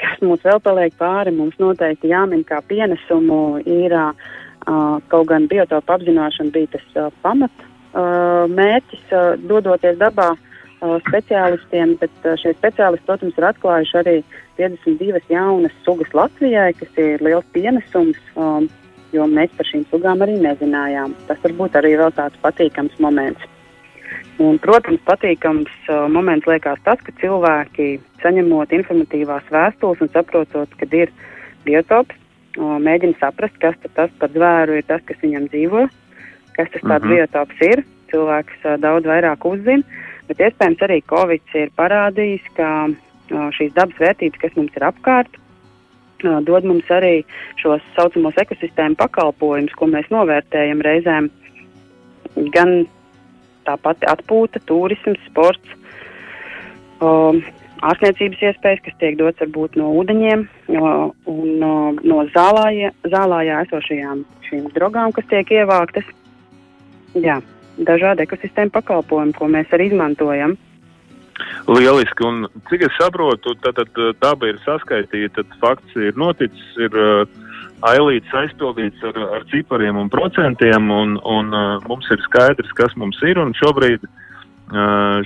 Kas 0.00 0.20
mums 0.24 0.44
vēl 0.44 0.60
paliek 0.64 0.94
pāri? 1.00 1.32
Mums 1.36 1.58
noteikti 1.60 2.12
jāmin 2.12 2.44
kā 2.48 2.60
pienesumu 2.68 3.60
ir 3.64 3.92
uh, 3.96 4.12
kaut 4.66 5.26
gan 5.30 5.48
biotopu 5.50 5.94
apzināšana 5.96 6.52
bija 6.54 6.76
tas 6.76 7.12
pamat 7.24 7.66
mērķis, 8.54 9.06
dodoties 9.50 9.98
dabā 9.98 10.34
speciālistiem, 10.80 11.96
bet 12.00 12.28
šie 12.40 12.54
speciālisti, 12.56 13.06
protams, 13.08 13.36
ir 13.36 13.46
atklājuši 13.50 13.96
arī 14.00 14.14
52 14.60 15.20
jaunas 15.28 15.72
sugas 15.84 16.12
Latvijai, 16.14 16.72
kas 16.78 17.00
ir 17.00 17.22
liels 17.24 17.46
pienesums, 17.54 18.18
um, 18.36 18.68
jo 19.12 19.26
mēs 19.26 19.52
par 19.56 19.68
šīm 19.68 19.86
sugām 19.90 20.22
arī 20.24 20.36
nezinājām. 20.40 21.14
Tas 21.28 21.40
varbūt 21.44 21.78
arī 21.80 21.96
vēl 22.00 22.12
tāds 22.16 22.38
patīkams 22.44 22.98
moments. 23.02 23.42
Un, 24.40 24.56
protams, 24.62 25.00
patīkams 25.04 25.72
uh, 25.88 26.06
moments 26.12 26.48
liekas 26.48 26.80
tas, 26.86 27.00
ka 27.04 27.12
cilvēki 27.20 27.98
saņemot 28.22 28.72
informatīvās 28.72 29.48
vēstules 29.52 30.00
un 30.00 30.12
saprotot, 30.14 30.76
ka 30.80 30.88
ir 30.96 31.12
biotops, 31.66 32.16
mēģina 32.58 33.18
saprast, 33.20 33.58
kas 33.62 33.76
tas 33.94 34.10
par 34.18 34.32
zvēru 34.34 34.78
ir, 34.78 34.86
tas, 34.88 35.02
kas 35.06 35.20
viņam 35.22 35.48
dzīvo, 35.52 35.86
kas 36.56 36.70
tas 36.72 36.82
tāds 36.82 37.04
mm 37.04 37.10
-hmm. 37.10 37.14
biotops 37.14 37.60
ir. 37.60 37.84
Cilvēks 38.10 38.64
uh, 38.64 38.80
daudz 38.80 39.06
vairāk 39.06 39.44
uzzina, 39.46 39.82
bet 40.28 40.40
iespējams 40.40 40.82
arī 40.82 41.02
Covid 41.06 41.42
ir 41.54 41.70
parādījis, 41.76 42.42
ka 42.56 42.88
uh, 42.90 43.50
šīs 43.54 43.72
dabas 43.74 43.98
vērtības, 43.98 44.38
kas 44.38 44.56
mums 44.56 44.74
ir 44.76 44.82
apkārt, 44.82 45.30
uh, 46.24 46.40
dod 46.42 46.64
mums 46.64 46.90
arī 46.90 47.24
šos 47.56 47.82
saucamos 47.96 48.34
ekosistēmu 48.36 48.96
pakalpojumus, 48.96 49.74
ko 49.74 49.86
mēs 49.86 50.10
novērtējam 50.10 50.80
reizēm 50.80 51.30
gan 52.34 52.86
tāpat 53.64 54.04
atpūta, 54.10 54.60
turisms, 54.66 55.18
sports, 55.28 55.68
um, 57.00 57.42
ārstniecības 57.86 58.42
iespējas, 58.50 58.82
kas 58.84 58.96
tiek 59.00 59.16
dots 59.18 59.40
varbūt 59.40 59.78
no 59.80 59.90
ūdeņiem 60.00 60.46
un 60.76 61.46
no, 61.60 61.74
no 61.96 62.18
zālājā, 62.34 62.92
zālājā 63.08 63.62
esošajām 63.66 64.24
šīm 64.48 64.66
drogām, 64.74 65.14
kas 65.16 65.28
tiek 65.30 65.52
ievāktas. 65.60 66.08
Jā, 67.16 67.40
dažādi 67.80 68.26
ekosistēma 68.26 68.74
pakalpojumi, 68.76 69.36
ko 69.36 69.48
mēs 69.50 69.72
arī 69.74 69.90
izmantojam. 69.90 70.56
Lieliski, 71.70 72.24
un 72.26 72.44
cik 72.68 72.84
es 72.84 72.96
saprotu, 73.00 73.54
tad, 73.64 73.78
tad 73.80 74.00
daba 74.20 74.50
ir 74.50 74.60
saskaitīta, 74.66 75.40
tad 75.40 75.56
fakts 75.62 75.96
ir 75.96 76.18
noticis, 76.20 76.66
ir 76.84 76.96
uh, 77.00 77.22
ailīts 77.88 78.34
aizpildīts 78.42 79.00
ar, 79.08 79.16
ar 79.38 79.46
cipariem 79.48 79.96
un 79.96 80.12
procentiem, 80.12 80.92
un, 80.92 81.16
un 81.24 81.54
uh, 81.56 81.78
mums 81.88 82.12
ir 82.12 82.20
skaidrs, 82.28 82.74
kas 82.76 82.92
mums 83.00 83.18
ir, 83.24 83.40
un 83.40 83.56
šobrīd, 83.56 84.04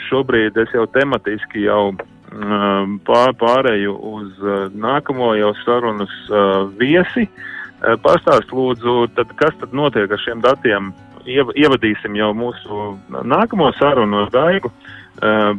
šobrīd 0.07 0.57
es 0.57 0.71
jau 0.73 0.87
tematiski 0.95 1.67
jau 1.67 1.91
uh, 1.91 2.14
pārēju 2.35 3.95
uz 4.11 4.39
uh, 4.43 4.67
nākamo 4.75 5.35
jau 5.39 5.53
sarunas 5.65 6.15
uh, 6.31 6.67
viesi. 6.81 7.29
Uh, 7.29 7.95
pastāst 8.03 8.53
lūdzu, 8.53 9.09
tad 9.15 9.35
kas 9.39 9.55
tad 9.61 9.73
notiek 9.73 10.11
ar 10.11 10.23
šiem 10.23 10.43
datiem? 10.45 10.93
Iev, 11.25 11.55
ievadīsim 11.57 12.17
jau 12.19 12.35
mūsu 12.37 12.99
nākamo 13.09 13.71
sarunu 13.79 14.25
ar 14.25 14.33
Daigu. 14.35 14.73
Uh, 15.23 15.55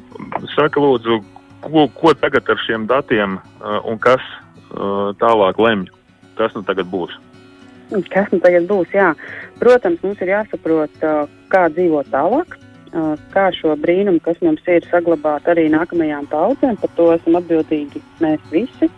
saka 0.54 0.82
lūdzu, 0.82 1.22
ko, 1.64 1.88
ko 1.96 2.14
tagad 2.14 2.50
ar 2.50 2.60
šiem 2.68 2.86
datiem 2.88 3.40
un 3.88 3.98
kas 3.98 4.22
tālāk 5.22 5.60
lemj? 5.62 5.88
kas 6.36 6.56
nu 6.56 6.64
tagad 6.68 6.90
būs? 6.92 7.16
Kas 8.12 8.32
nu 8.34 8.42
tagad 8.44 8.68
būs? 8.70 8.92
Jā. 8.94 9.14
Protams, 9.62 10.02
mums 10.04 10.22
ir 10.24 10.34
jāsaprot, 10.34 11.04
kā 11.52 11.64
dzīvot 11.72 12.10
tālāk, 12.12 12.58
kā 13.34 13.50
šo 13.56 13.76
brīnumu, 13.80 14.22
kas 14.24 14.40
mums 14.46 14.64
ir, 14.72 14.86
saglabāt 14.92 15.48
arī 15.52 15.68
nākamajām 15.74 16.28
paudzēm. 16.32 16.78
Par 16.82 16.92
to 16.98 17.12
esam 17.16 17.40
atbildīgi 17.42 18.02
mēs 18.24 18.44
visi. 18.54 18.90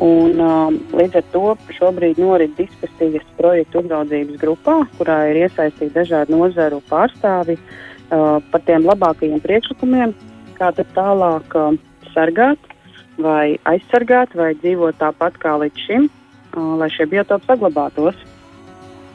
Un, 0.00 0.40
um, 0.40 0.78
līdz 0.96 1.18
ar 1.20 1.24
to 1.34 1.44
šobrīd 1.76 2.20
norit 2.20 2.54
diskusijas 2.56 3.24
projektu 3.36 3.82
uzraudzības 3.82 4.40
grupā, 4.40 4.78
kurā 4.96 5.18
ir 5.30 5.42
iesaistīti 5.44 5.92
dažādi 5.92 6.32
nozaru 6.32 6.80
pārstāvi 6.88 7.58
uh, 7.58 8.40
par 8.52 8.64
tiem 8.64 8.88
labākajiem 8.88 9.42
priekšlikumiem, 9.44 10.14
kā 10.56 10.72
tālāk 10.96 11.56
uh, 11.60 11.76
sargāt, 12.14 12.72
vai 13.20 13.58
aizsargāt, 13.68 14.32
vai 14.34 14.54
dzīvot 14.62 14.96
tāpat 15.00 15.36
kā 15.42 15.58
līdz 15.60 15.84
šim, 15.86 16.08
lai 16.80 16.88
šie 16.92 17.06
biotopi 17.12 17.46
saglabātos. 17.48 18.16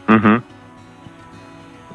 Mm 0.08 0.22
-hmm. 0.22 0.57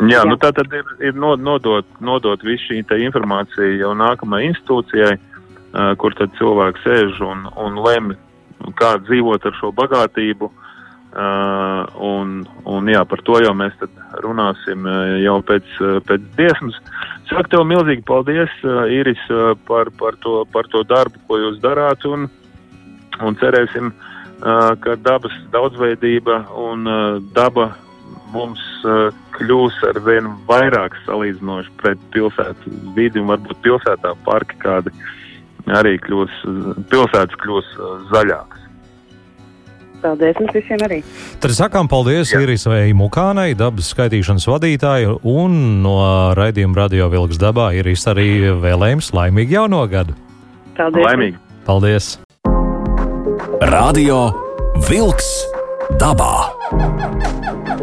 Jā, 0.01 0.23
Jā. 0.23 0.23
Nu 0.25 0.39
tā 0.41 0.53
tad 0.57 0.73
ir, 0.73 0.89
ir 1.05 1.15
nodot, 1.19 1.87
nodot 2.01 2.43
visu 2.47 2.73
šī 2.73 2.81
informācija 3.05 3.77
jau 3.77 3.93
nākamajai 3.95 4.49
institūcijai, 4.53 5.13
uh, 5.19 5.93
kur 6.01 6.15
tad 6.17 6.33
cilvēks 6.39 6.83
sēž 6.87 7.21
un, 7.27 7.45
un 7.61 7.77
lemj, 7.85 8.17
kā 8.79 8.97
dzīvot 9.05 9.45
ar 9.47 9.59
šo 9.61 9.73
bagātību. 9.77 10.51
Uh, 11.13 11.85
un, 12.01 12.39
un 12.65 12.87
jā, 12.89 13.03
par 13.05 13.21
to 13.21 13.37
jau 13.45 13.53
mēs 13.53 13.75
runāsim 14.25 14.87
uh, 14.89 15.19
jau 15.21 15.43
pēc, 15.45 15.75
uh, 15.85 15.99
pēc 16.09 16.25
dziesmas. 16.39 16.79
Saku 17.29 17.53
tev 17.53 17.67
milzīgi 17.69 18.01
paldies, 18.09 18.55
uh, 18.65 18.87
Iris, 18.89 19.21
uh, 19.29 19.53
par, 19.69 19.93
par, 20.01 20.17
to, 20.25 20.47
par 20.55 20.71
to 20.73 20.81
darbu, 20.89 21.21
ko 21.29 21.37
jūs 21.37 21.61
darāt, 21.61 22.09
un, 22.09 22.31
un 23.21 23.37
cerēsim, 23.45 23.93
uh, 23.93 24.73
ka 24.81 24.97
dabas 25.05 25.37
daudzveidība 25.53 26.47
un 26.65 26.89
daba 27.37 27.75
mums 28.33 28.62
kļūs 29.37 29.79
ar 29.91 30.01
vien 30.07 30.31
vairāk 30.49 30.97
salīdzinoši 31.07 31.75
pret 31.83 32.01
pilsētu 32.15 32.73
vidi 32.97 33.23
un 33.23 33.31
varbūt 33.33 33.62
pilsētā 33.65 34.15
parki 34.27 34.59
kādi 34.62 34.93
arī 35.73 35.95
kļūs, 36.03 36.43
pilsētas 36.91 37.39
kļūs 37.43 37.71
zaļākas. 38.11 38.59
Paldies 40.03 40.39
jums 40.41 40.57
visiem 40.57 40.81
arī. 40.83 40.99
Tad 41.39 41.55
sakām 41.55 41.87
paldies 41.91 42.33
Irisai 42.35 42.91
Mukānai, 42.99 43.53
dabas 43.55 43.93
skaitīšanas 43.95 44.49
vadītāju, 44.51 45.21
un 45.31 45.55
no 45.85 45.95
raidījuma 46.35 46.81
Radio 46.81 47.07
Vilks 47.12 47.39
dabā 47.39 47.71
Iris 47.79 48.09
arī 48.11 48.51
vēlējums 48.65 49.12
laimīgu 49.15 49.61
jauno 49.61 49.85
gadu. 49.93 50.19
Paldies! 50.75 51.07
Laimīgi! 51.07 51.39
Paldies! 51.69 52.12
Radio 53.71 54.33
Wolks 54.89 55.29
dabā. 56.03 56.51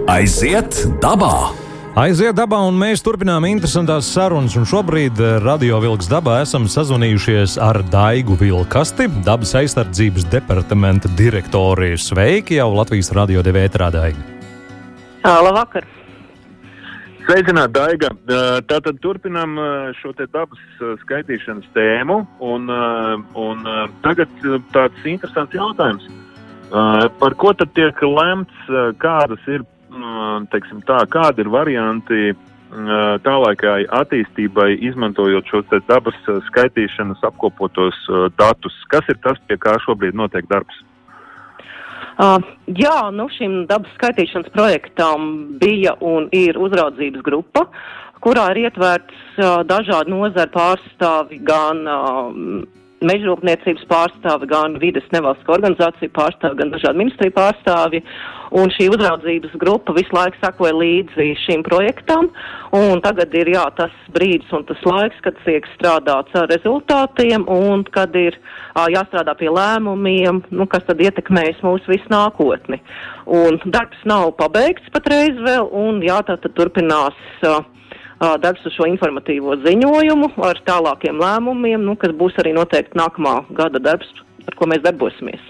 Aiziet 0.08 0.78
dabā! 1.04 1.52
Aiziet 2.00 2.38
dabā, 2.38 2.62
un 2.70 2.78
mēs 2.80 3.02
turpinām 3.04 3.44
interesantās 3.50 4.08
sarunas. 4.14 4.54
Šobrīd 4.54 5.20
eh, 5.20 5.40
Radio 5.44 5.82
Vilks 5.84 6.08
dabā 6.08 6.38
esam 6.46 6.70
sazvanījušies 6.70 7.58
ar 7.60 7.82
Daigu 7.92 8.38
Vilkasti, 8.40 9.10
dabas 9.26 9.52
aizsardzības 9.60 10.30
departamenta 10.32 11.12
direktori. 11.20 11.96
Sveiki 12.00 12.60
jau 12.62 12.70
Latvijas 12.78 13.12
radio 13.18 13.44
devē 13.44 13.66
ētrādāji! 13.68 14.16
Labvakar! 15.26 15.88
Sveicināti, 17.26 17.76
Daiga! 17.76 18.14
Tātad 18.70 19.02
turpinām 19.04 19.58
šo 20.00 20.14
te 20.16 20.30
dabas 20.32 20.62
skaitīšanas 21.02 21.68
tēmu, 21.76 22.22
un, 22.46 22.72
un 23.36 23.68
tagad 24.06 24.32
tāds 24.72 25.10
interesants 25.10 25.58
jautājums. 25.58 26.08
Par 26.70 27.36
ko 27.42 27.52
tad 27.58 27.74
tiek 27.78 28.02
lemts, 28.06 28.72
kādas 29.02 29.46
ir, 29.50 29.66
teiksim 30.54 30.84
tā, 30.88 31.02
kādi 31.10 31.46
ir 31.46 31.52
varianti 31.54 32.34
tālākai 33.26 33.88
attīstībai, 33.98 34.76
izmantojot 34.92 35.48
šo 35.50 35.64
dabas 35.88 36.20
skaitīšanas 36.52 37.24
apkopotos 37.26 37.98
datus? 38.38 38.76
Kas 38.94 39.10
ir 39.10 39.18
tas, 39.24 39.42
pie 39.50 39.58
kā 39.58 39.74
šobrīd 39.86 40.14
notiek 40.14 40.46
darbs? 40.52 40.84
Uh, 42.20 42.36
jā, 42.76 43.12
nu 43.16 43.30
šim 43.32 43.62
dabas 43.70 43.94
skaitīšanas 43.96 44.52
projektam 44.52 45.30
bija 45.62 45.94
un 46.04 46.26
ir 46.36 46.58
uzraudzības 46.60 47.24
grupa, 47.24 47.62
kurā 48.20 48.50
ir 48.52 48.66
ietverts 48.66 49.38
uh, 49.40 49.62
dažādi 49.64 50.12
nozari 50.12 50.52
pārstāvi, 50.52 51.40
gan 51.48 51.80
uh, 51.88 52.34
mežrūpniecības 53.06 53.86
pārstāvi, 53.90 54.50
gan 54.50 54.76
vides 54.82 55.08
nevalstiskā 55.14 55.56
organizācija 55.56 56.12
pārstāvi, 56.16 56.60
gan 56.60 56.74
dažādi 56.74 57.02
ministrija 57.02 57.36
pārstāvi. 57.36 58.02
Un 58.60 58.72
šī 58.74 58.88
uzraudzības 58.90 59.54
grupa 59.62 59.94
visu 59.94 60.16
laiku 60.16 60.40
sakoja 60.42 60.74
līdzi 60.74 61.28
šim 61.44 61.62
projektam. 61.68 62.32
Un 62.74 63.02
tagad 63.06 63.34
ir 63.38 63.52
jā, 63.54 63.68
tas 63.78 63.94
brīdis 64.16 64.50
un 64.58 64.66
tas 64.66 64.82
laiks, 64.90 65.22
kad 65.26 65.38
tiek 65.46 65.68
strādāts 65.76 66.34
ar 66.38 66.50
rezultātiem 66.50 67.46
un 67.54 67.86
kad 67.94 68.16
ir 68.18 68.38
ā, 68.74 68.88
jāstrādā 68.90 69.38
pie 69.38 69.52
lēmumiem, 69.54 70.44
nu, 70.50 70.70
kas 70.70 70.88
tad 70.90 71.02
ietekmēs 71.06 71.62
mūsu 71.66 71.94
visu 71.94 72.10
nākotni. 72.10 72.82
Un 73.30 73.62
darbs 73.70 74.02
nav 74.10 74.34
pabeigts 74.42 74.90
patreiz 74.96 75.38
vēl, 75.46 75.70
un 75.70 76.02
jā, 76.06 76.18
tā 76.26 76.40
tad 76.42 76.58
turpinās. 76.58 77.28
Uh, 77.46 77.62
darbs 78.20 78.66
uz 78.68 78.76
šo 78.76 78.88
informatīvo 78.90 79.56
ziņojumu 79.64 80.34
ar 80.48 80.60
tālākiem 80.68 81.22
lēmumiem, 81.22 81.86
nu, 81.86 81.96
kas 82.00 82.12
būs 82.20 82.36
arī 82.42 82.54
noteikti 82.58 83.00
nākamā 83.00 83.40
gada 83.56 83.80
darbs, 83.80 84.12
ar 84.48 84.58
ko 84.60 84.68
mēs 84.70 84.84
darbosimies. 84.84 85.42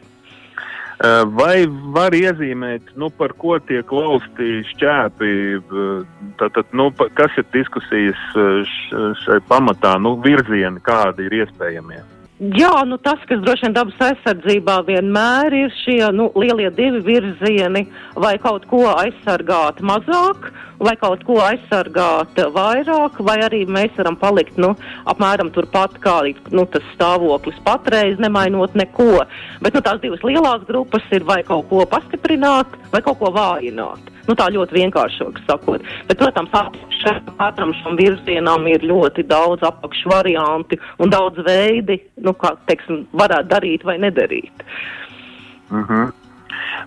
Vai 1.31 1.63
var 1.95 2.11
iezīmēt, 2.11 2.89
nu, 2.99 3.07
par 3.15 3.31
ko 3.39 3.55
tiek 3.63 3.87
lausti 3.95 4.59
šķēpi? 4.73 5.29
Tātad, 6.41 6.67
nu, 6.75 6.89
kas 7.15 7.37
ir 7.39 7.47
diskusijas 7.55 8.19
šai 9.23 9.39
pamatā, 9.47 9.95
nu, 10.03 10.17
virzieni, 10.25 10.83
kādi 10.83 11.29
ir 11.29 11.37
iespējamie? 11.45 12.03
Jā, 12.39 12.85
nu 12.87 12.95
tas, 13.03 13.19
kas 13.27 13.41
droši 13.43 13.65
vien 13.65 13.73
dabas 13.75 13.97
aizsardzībā 13.99 14.77
vienmēr 14.87 15.51
ir 15.57 15.73
šie 15.81 16.05
nu, 16.15 16.29
lielie 16.39 16.69
divi 16.71 17.01
virzieni, 17.03 17.81
vai 18.15 18.37
kaut 18.39 18.63
ko 18.71 18.85
aizsargāt 18.93 19.81
mazāk, 19.83 20.47
vai 20.79 20.93
kaut 21.01 21.25
ko 21.27 21.41
aizsargāt 21.43 22.39
vairāk, 22.55 23.19
vai 23.27 23.35
arī 23.43 23.65
mēs 23.67 23.91
varam 23.99 24.15
palikt 24.21 24.55
nu, 24.55 24.71
apmēram 25.11 25.51
turpat, 25.51 25.97
kā 25.99 26.21
nu, 26.55 26.63
tas 26.71 26.85
stāvoklis 26.93 27.59
patreiz, 27.65 28.15
nemainot 28.23 28.71
neko. 28.71 29.25
Bet 29.59 29.75
nu, 29.75 29.83
tās 29.83 29.99
divas 29.99 30.23
lielās 30.23 30.63
grupas 30.69 31.11
ir 31.11 31.27
vai 31.27 31.41
kaut 31.43 31.67
ko 31.67 31.83
pastiprināt, 31.91 32.71
vai 32.95 33.03
kaut 33.03 33.19
ko 33.19 33.33
vājināt. 33.35 34.15
Nu, 34.29 34.35
tā 34.37 34.45
ļoti 34.53 34.75
vienkāršāk 34.77 35.41
sakot. 35.47 35.81
Bet, 36.05 36.19
protams, 36.21 36.53
katram 37.39 37.73
šam 37.81 37.97
virzienam 37.97 38.67
ir 38.69 38.85
ļoti 38.85 39.25
daudz 39.25 39.65
apakšvarianti 39.65 40.77
un 41.01 41.09
daudz 41.09 41.41
veidi, 41.47 41.97
nu, 42.21 42.35
kā 42.37 42.53
teiksim, 42.69 43.07
varētu 43.17 43.49
darīt 43.49 43.85
vai 43.89 43.97
nedarīt. 43.97 44.65
Mm 45.71 45.83
-hmm. 45.83 46.11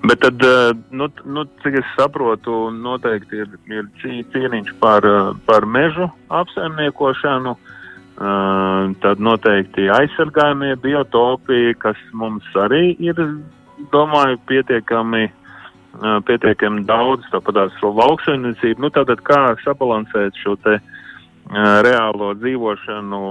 Bet 0.07 0.21
tad, 0.21 0.43
eh, 0.43 0.73
nu, 0.91 1.09
nu, 1.25 1.45
cik 1.63 1.75
es 1.75 1.91
saprotu, 1.97 2.71
noteikti 2.71 3.37
ir, 3.37 3.49
ir 3.67 3.85
cīniņš 4.03 4.73
par, 4.81 5.05
eh, 5.07 5.35
par 5.47 5.67
mežu 5.67 6.11
apsaimniekošanu. 6.29 7.57
Uh, 8.23 8.93
tad 9.01 9.19
noteikti 9.19 9.89
aizsargājumie 9.91 10.77
biotopi, 10.77 11.75
kas 11.79 11.97
mums 12.13 12.45
arī 12.55 12.95
ir, 13.01 13.15
domāju, 13.91 14.39
pietiekami 14.47 15.33
pietiekami 16.01 16.85
daudz, 16.89 17.27
tāpat 17.33 17.59
tās 17.59 17.83
lauksaimniecību. 17.83 18.83
Nu, 18.83 18.91
tātad 18.95 19.21
kā 19.27 19.43
sabalansēt 19.65 20.39
šo 20.41 20.57
te 20.65 20.79
reālo 21.85 22.33
dzīvošanu, 22.41 23.23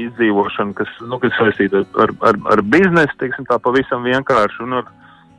izdzīvošanu, 0.00 0.74
kas, 0.78 0.90
nu, 1.02 1.18
kas 1.22 1.34
saistīta 1.38 1.84
ar, 1.98 2.14
ar, 2.24 2.38
ar 2.54 2.62
biznesu, 2.62 3.16
teiksim 3.20 3.46
tā 3.48 3.58
pavisam 3.62 4.06
vienkārši, 4.06 4.62
un 4.64 4.78
ar, 4.80 4.90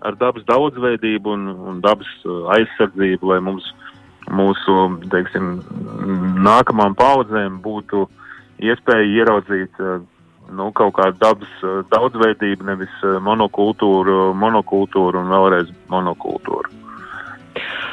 ar 0.06 0.18
dabas 0.20 0.46
daudzveidību 0.50 1.36
un, 1.38 1.48
un 1.72 1.82
dabas 1.84 2.10
aizsardzību, 2.58 3.32
lai 3.32 3.40
mums, 3.48 3.68
mūsu, 4.32 4.78
teiksim, 5.12 5.54
nākamām 6.46 6.96
paudzēm 7.00 7.62
būtu 7.64 8.06
iespēja 8.62 9.08
ieraudzīt 9.22 9.80
nu, 10.56 10.70
kaut 10.76 10.96
kāda 11.00 11.18
dabas 11.20 11.52
eh, 11.64 11.82
daudzveidība, 11.94 12.68
nevis 12.72 12.94
eh, 13.06 13.18
monokultūra, 13.24 14.32
monokultūra 14.38 15.24
un 15.24 15.34
vēlreiz 15.34 15.74
monokultūra. 15.92 16.78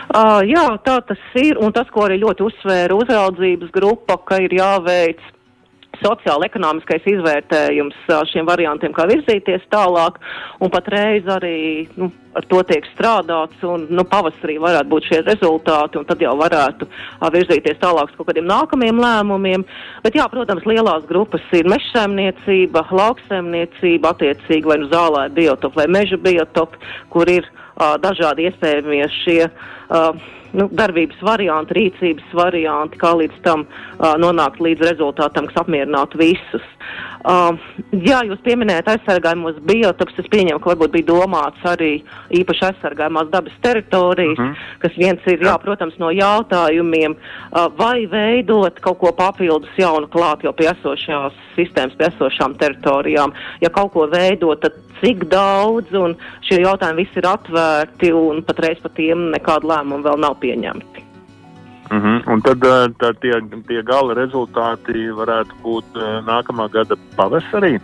Uh, 0.09 0.41
jā, 0.49 0.65
tā 0.87 0.95
tas 1.05 1.21
ir, 1.37 1.59
un 1.61 1.75
tas, 1.77 1.89
ko 1.93 2.07
arī 2.07 2.17
ļoti 2.23 2.47
uzsvēra 2.47 2.97
uzraudzības 2.97 3.73
grupa, 3.75 4.17
ka 4.25 4.39
ir 4.41 4.55
jāveic 4.57 5.21
sociāla-ekonomiskais 6.03 7.07
izvērtējums 7.13 8.09
šiem 8.31 8.49
variantiem, 8.49 8.95
kā 8.97 9.07
virzīties 9.11 9.67
tālāk, 9.73 10.19
un 10.63 10.73
patreiz 10.73 11.27
arī 11.31 11.89
nu, 11.99 12.11
ar 12.39 12.47
to 12.51 12.61
tiek 12.69 12.87
strādāts, 12.93 13.59
un 13.67 13.87
nu, 13.91 14.05
pavasarī 14.09 14.59
varētu 14.63 14.93
būt 14.93 15.09
šie 15.09 15.21
rezultāti, 15.27 15.99
un 15.99 16.07
tad 16.09 16.23
jau 16.23 16.35
varētu 16.39 16.89
virzīties 17.35 17.81
tālāk 17.83 18.13
uz 18.13 18.19
kaut 18.19 18.31
kādiem 18.31 18.49
nākamiem 18.49 19.01
lēmumiem. 19.03 19.67
Bet, 20.05 20.19
jā, 20.19 20.29
protams, 20.31 20.67
lielās 20.69 21.07
grupas 21.11 21.45
ir 21.57 21.69
mežsēmniecība, 21.73 22.85
lauksēmniecība, 23.01 24.15
attiecīgi 24.15 24.71
vai 24.71 24.81
nu 24.85 24.91
zālē 24.93 25.29
biotopi 25.35 25.83
vai 25.83 25.89
meža 25.99 26.21
biotopi, 26.23 26.83
kur 27.13 27.31
ir 27.33 27.49
a, 27.77 27.97
dažādi 28.03 28.49
iespējamie 28.51 29.07
šie. 29.23 29.41
A, 29.89 30.11
nu, 30.57 30.69
darbības 30.73 31.21
varianti, 31.25 31.77
rīcības 31.79 32.35
varianti, 32.37 32.99
kā 33.01 33.13
līdz 33.19 33.43
tam 33.45 33.67
uh, 33.67 34.15
nonākt 34.21 34.61
līdz 34.65 34.87
rezultātam, 34.93 35.49
kas 35.49 35.63
apmierinātu 35.63 36.21
visus. 36.21 36.65
Uh, 37.29 37.59
jā, 37.93 38.21
jūs 38.29 38.41
pieminējat 38.47 38.89
aizsargājumos 38.95 39.59
biotops, 39.69 40.17
es 40.23 40.31
pieņemu, 40.33 40.61
ka 40.63 40.73
varbūt 40.73 40.95
bija 40.95 41.09
domāts 41.11 41.67
arī 41.69 41.91
īpaši 42.39 42.67
aizsargājumās 42.71 43.31
dabas 43.33 43.57
teritorijas, 43.65 44.39
mm 44.39 44.45
-hmm. 44.45 44.79
kas 44.85 44.97
viens 44.97 45.27
ir, 45.27 45.43
jā, 45.45 45.59
protams, 45.61 45.99
no 45.99 46.11
jautājumiem, 46.15 47.17
uh, 47.17 47.69
vai 47.79 48.07
veidot 48.07 48.81
kaut 48.81 48.99
ko 48.99 49.13
papildus 49.13 49.77
jaunu 49.77 50.09
klāt 50.09 50.45
jau 50.45 50.53
pie 50.53 50.71
esošās 50.71 51.33
sistēmas, 51.57 51.97
pie 51.99 52.07
esošām 52.07 52.55
teritorijām. 52.59 53.33
Ja 53.61 53.71
kaut 53.71 53.93
ko 53.93 54.07
veidot, 54.07 54.61
tad 54.61 54.73
cik 55.03 55.27
daudz, 55.33 55.93
un 55.97 56.17
šie 56.47 56.63
jautājumi 56.63 57.05
visi 57.05 57.21
ir 57.21 57.29
atvērti, 57.31 58.13
un 58.15 58.43
patreiz 58.47 58.81
par 58.83 58.95
tiem 58.97 59.29
nekāda 59.35 59.73
lēmuma 59.73 60.07
vēl 60.11 60.25
nav 60.25 60.39
pieņemti. 60.43 61.05
Mm 61.91 62.01
-hmm. 62.03 62.33
Un 62.33 62.43
tad 62.43 62.65
eh, 62.65 62.89
tā, 63.01 63.13
tie, 63.21 63.35
tie 63.69 63.83
gala 63.83 64.15
rezultāti 64.15 65.09
varētu 65.21 65.55
būt 65.63 65.97
eh, 65.97 66.21
nākamā 66.27 66.69
gada 66.73 66.97
pavasarī. 67.17 67.79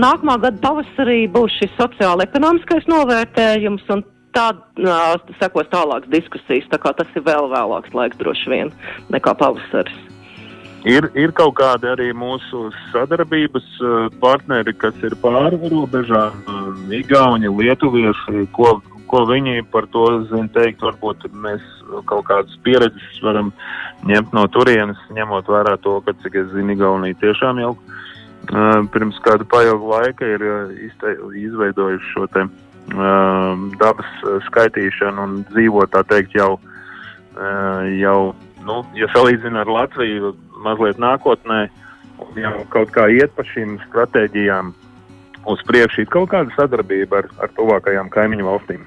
Nākamā 0.00 0.38
gada 0.40 0.58
pavasarī 0.62 1.26
būs 1.28 1.52
šis 1.58 1.72
sociāla-ekonomiskais 1.78 2.86
novērtējums, 2.88 3.82
un 3.88 4.04
tad 4.32 4.56
sekos 5.40 5.68
tālākas 5.72 6.10
diskusijas. 6.12 6.68
Tā 6.70 6.78
kā 6.78 6.92
tas 6.96 7.08
ir 7.16 7.24
vēl 7.26 7.50
vēlāks 7.52 7.94
laiks 7.96 8.16
droši 8.20 8.52
vien 8.52 8.72
nekā 9.14 9.34
pavasaris. 9.34 9.96
Ir, 10.86 11.08
ir 11.18 11.32
kaut 11.34 11.56
kādi 11.58 11.88
arī 11.90 12.12
mūsu 12.14 12.68
sadarbības 12.92 13.66
partneri, 14.22 14.70
kas 14.78 14.94
ir 15.02 15.16
pāri 15.18 15.58
robežām, 15.72 16.36
Igauni, 16.94 17.50
Lietuvieši, 17.50 18.44
ko, 18.54 18.76
ko 19.10 19.24
viņi 19.26 19.64
par 19.72 19.88
to 19.90 20.04
zina 20.30 20.46
teikt. 20.54 20.84
Varbūt 20.86 21.26
mēs 21.34 21.64
kaut 22.06 22.28
kādas 22.30 22.54
pieredzes 22.62 23.18
varam 23.24 23.50
ņemt 24.06 24.36
no 24.36 24.46
turienes, 24.54 25.00
ņemot 25.16 25.50
vērā 25.50 25.74
to, 25.82 25.98
ka, 26.06 26.14
cik 26.22 26.38
es 26.44 26.54
zinu, 26.54 26.76
Igaunija 26.76 27.18
tiešām 27.24 27.58
jau 27.64 27.74
uh, 27.74 28.86
pirms 28.94 29.18
kāda 29.26 29.46
pailga 29.50 29.90
laika 29.96 30.30
ir 30.36 30.46
uh, 30.46 30.70
izveidojuši 31.42 32.14
šo 32.14 32.30
te 32.30 32.46
uh, 32.46 33.68
dabas 33.82 34.16
skaitīšanu 34.52 35.28
un 35.28 35.38
dzīvo, 35.50 35.86
tā 35.90 36.06
teikt, 36.06 36.38
jau, 36.38 36.56
uh, 36.58 37.82
jau 37.98 38.20
nu, 38.66 38.82
ja 38.98 39.10
salīdzina 39.14 39.64
ar 39.64 39.70
Latviju 39.80 40.34
mazliet 40.66 41.00
nākotnē, 41.02 41.66
un 42.24 42.42
jau 42.42 42.56
kaut 42.72 42.92
kā 42.94 43.06
iet 43.12 43.32
pa 43.36 43.46
šīm 43.46 43.78
stratēģijām 43.86 44.74
uz 45.52 45.62
priekšu, 45.68 46.04
ir 46.04 46.12
kaut 46.12 46.32
kāda 46.34 46.52
sadarbība 46.58 47.22
ar, 47.22 47.30
ar 47.44 47.54
tuvākajām 47.58 48.10
kaimiņu 48.14 48.50
valstīm. 48.50 48.84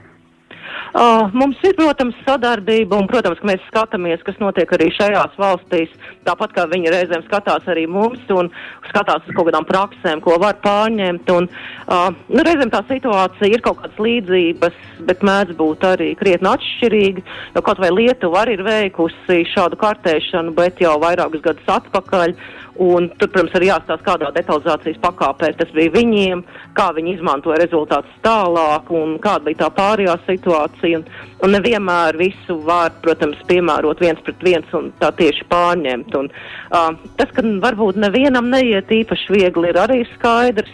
Uh, 0.90 1.28
mums 1.38 1.60
ir, 1.66 1.76
protams, 1.78 2.18
sadarbība, 2.26 2.98
un, 2.98 3.08
protams, 3.10 3.40
ka 3.42 3.50
mēs 3.50 3.66
skatāmies, 3.70 4.24
kas 4.26 4.40
notiek 4.42 4.72
arī 4.74 4.90
šajās 4.96 5.36
valstīs, 5.40 5.92
tāpat 6.26 6.56
kā 6.56 6.66
viņi 6.72 6.94
reizēm 6.94 7.26
skatās 7.28 7.68
arī 7.70 7.86
mums 7.90 8.24
un 8.34 8.50
skatās 8.90 9.26
uz 9.28 9.36
kaut 9.38 9.50
kādām 9.50 9.68
praksēm, 9.70 10.24
ko 10.26 10.40
var 10.42 10.58
pārņemt. 10.64 11.30
Un, 11.36 11.50
uh, 11.88 12.08
nu, 12.30 12.46
reizēm 12.46 12.74
tā 12.74 12.82
situācija 12.90 13.52
ir 13.54 13.66
kaut 13.66 13.84
kādas 13.84 14.02
līdzības, 14.02 14.80
bet 15.10 15.26
mēdz 15.26 15.58
būt 15.60 15.86
arī 15.92 16.14
krietni 16.20 16.52
atšķirīgi, 16.54 17.26
jo 17.56 17.66
kaut 17.66 17.84
vai 17.84 17.94
Lietuva 17.94 18.44
arī 18.44 18.58
ir 18.58 18.66
veikusi 18.66 19.44
šādu 19.54 19.78
kartēšanu, 19.80 20.56
bet 20.58 20.82
jau 20.84 20.98
vairākus 21.02 21.46
gadus 21.46 21.76
atpakaļ. 21.80 22.36
Un 22.80 23.10
tur, 23.20 23.28
protams, 23.28 23.52
arī 23.58 23.68
jāstāsta, 23.68 24.06
kādā 24.06 24.30
detalizācijas 24.32 25.02
pakāpē 25.04 25.50
tas 25.60 25.72
bija 25.76 25.92
viņiem, 25.98 26.46
kā 26.78 26.86
viņi 26.96 27.18
izmantoja 27.18 27.58
rezultātus 27.60 28.22
tālāk 28.24 28.88
un 28.96 29.18
kāda 29.20 29.50
bija 29.50 29.66
tā 29.66 29.68
pārējā 29.76 30.14
situācija. 30.24 31.02
Un, 31.02 31.10
un 31.44 31.54
nevienmēr 31.58 32.16
visu 32.22 32.56
var, 32.64 32.94
protams, 33.04 33.42
piemērot 33.50 34.00
viens 34.00 34.22
pret 34.24 34.46
viens 34.48 34.78
un 34.80 34.94
tā 35.02 35.10
tieši 35.20 35.48
pārņemt. 35.52 36.16
Un, 36.22 36.30
uh, 36.72 36.94
tas, 37.20 37.34
ka 37.36 37.44
varbūt 37.68 38.00
nevienam 38.00 38.48
neiet 38.54 38.96
īpaši 39.02 39.36
viegli, 39.36 39.74
ir 39.74 39.82
arī 39.84 40.06
skaidrs. 40.14 40.72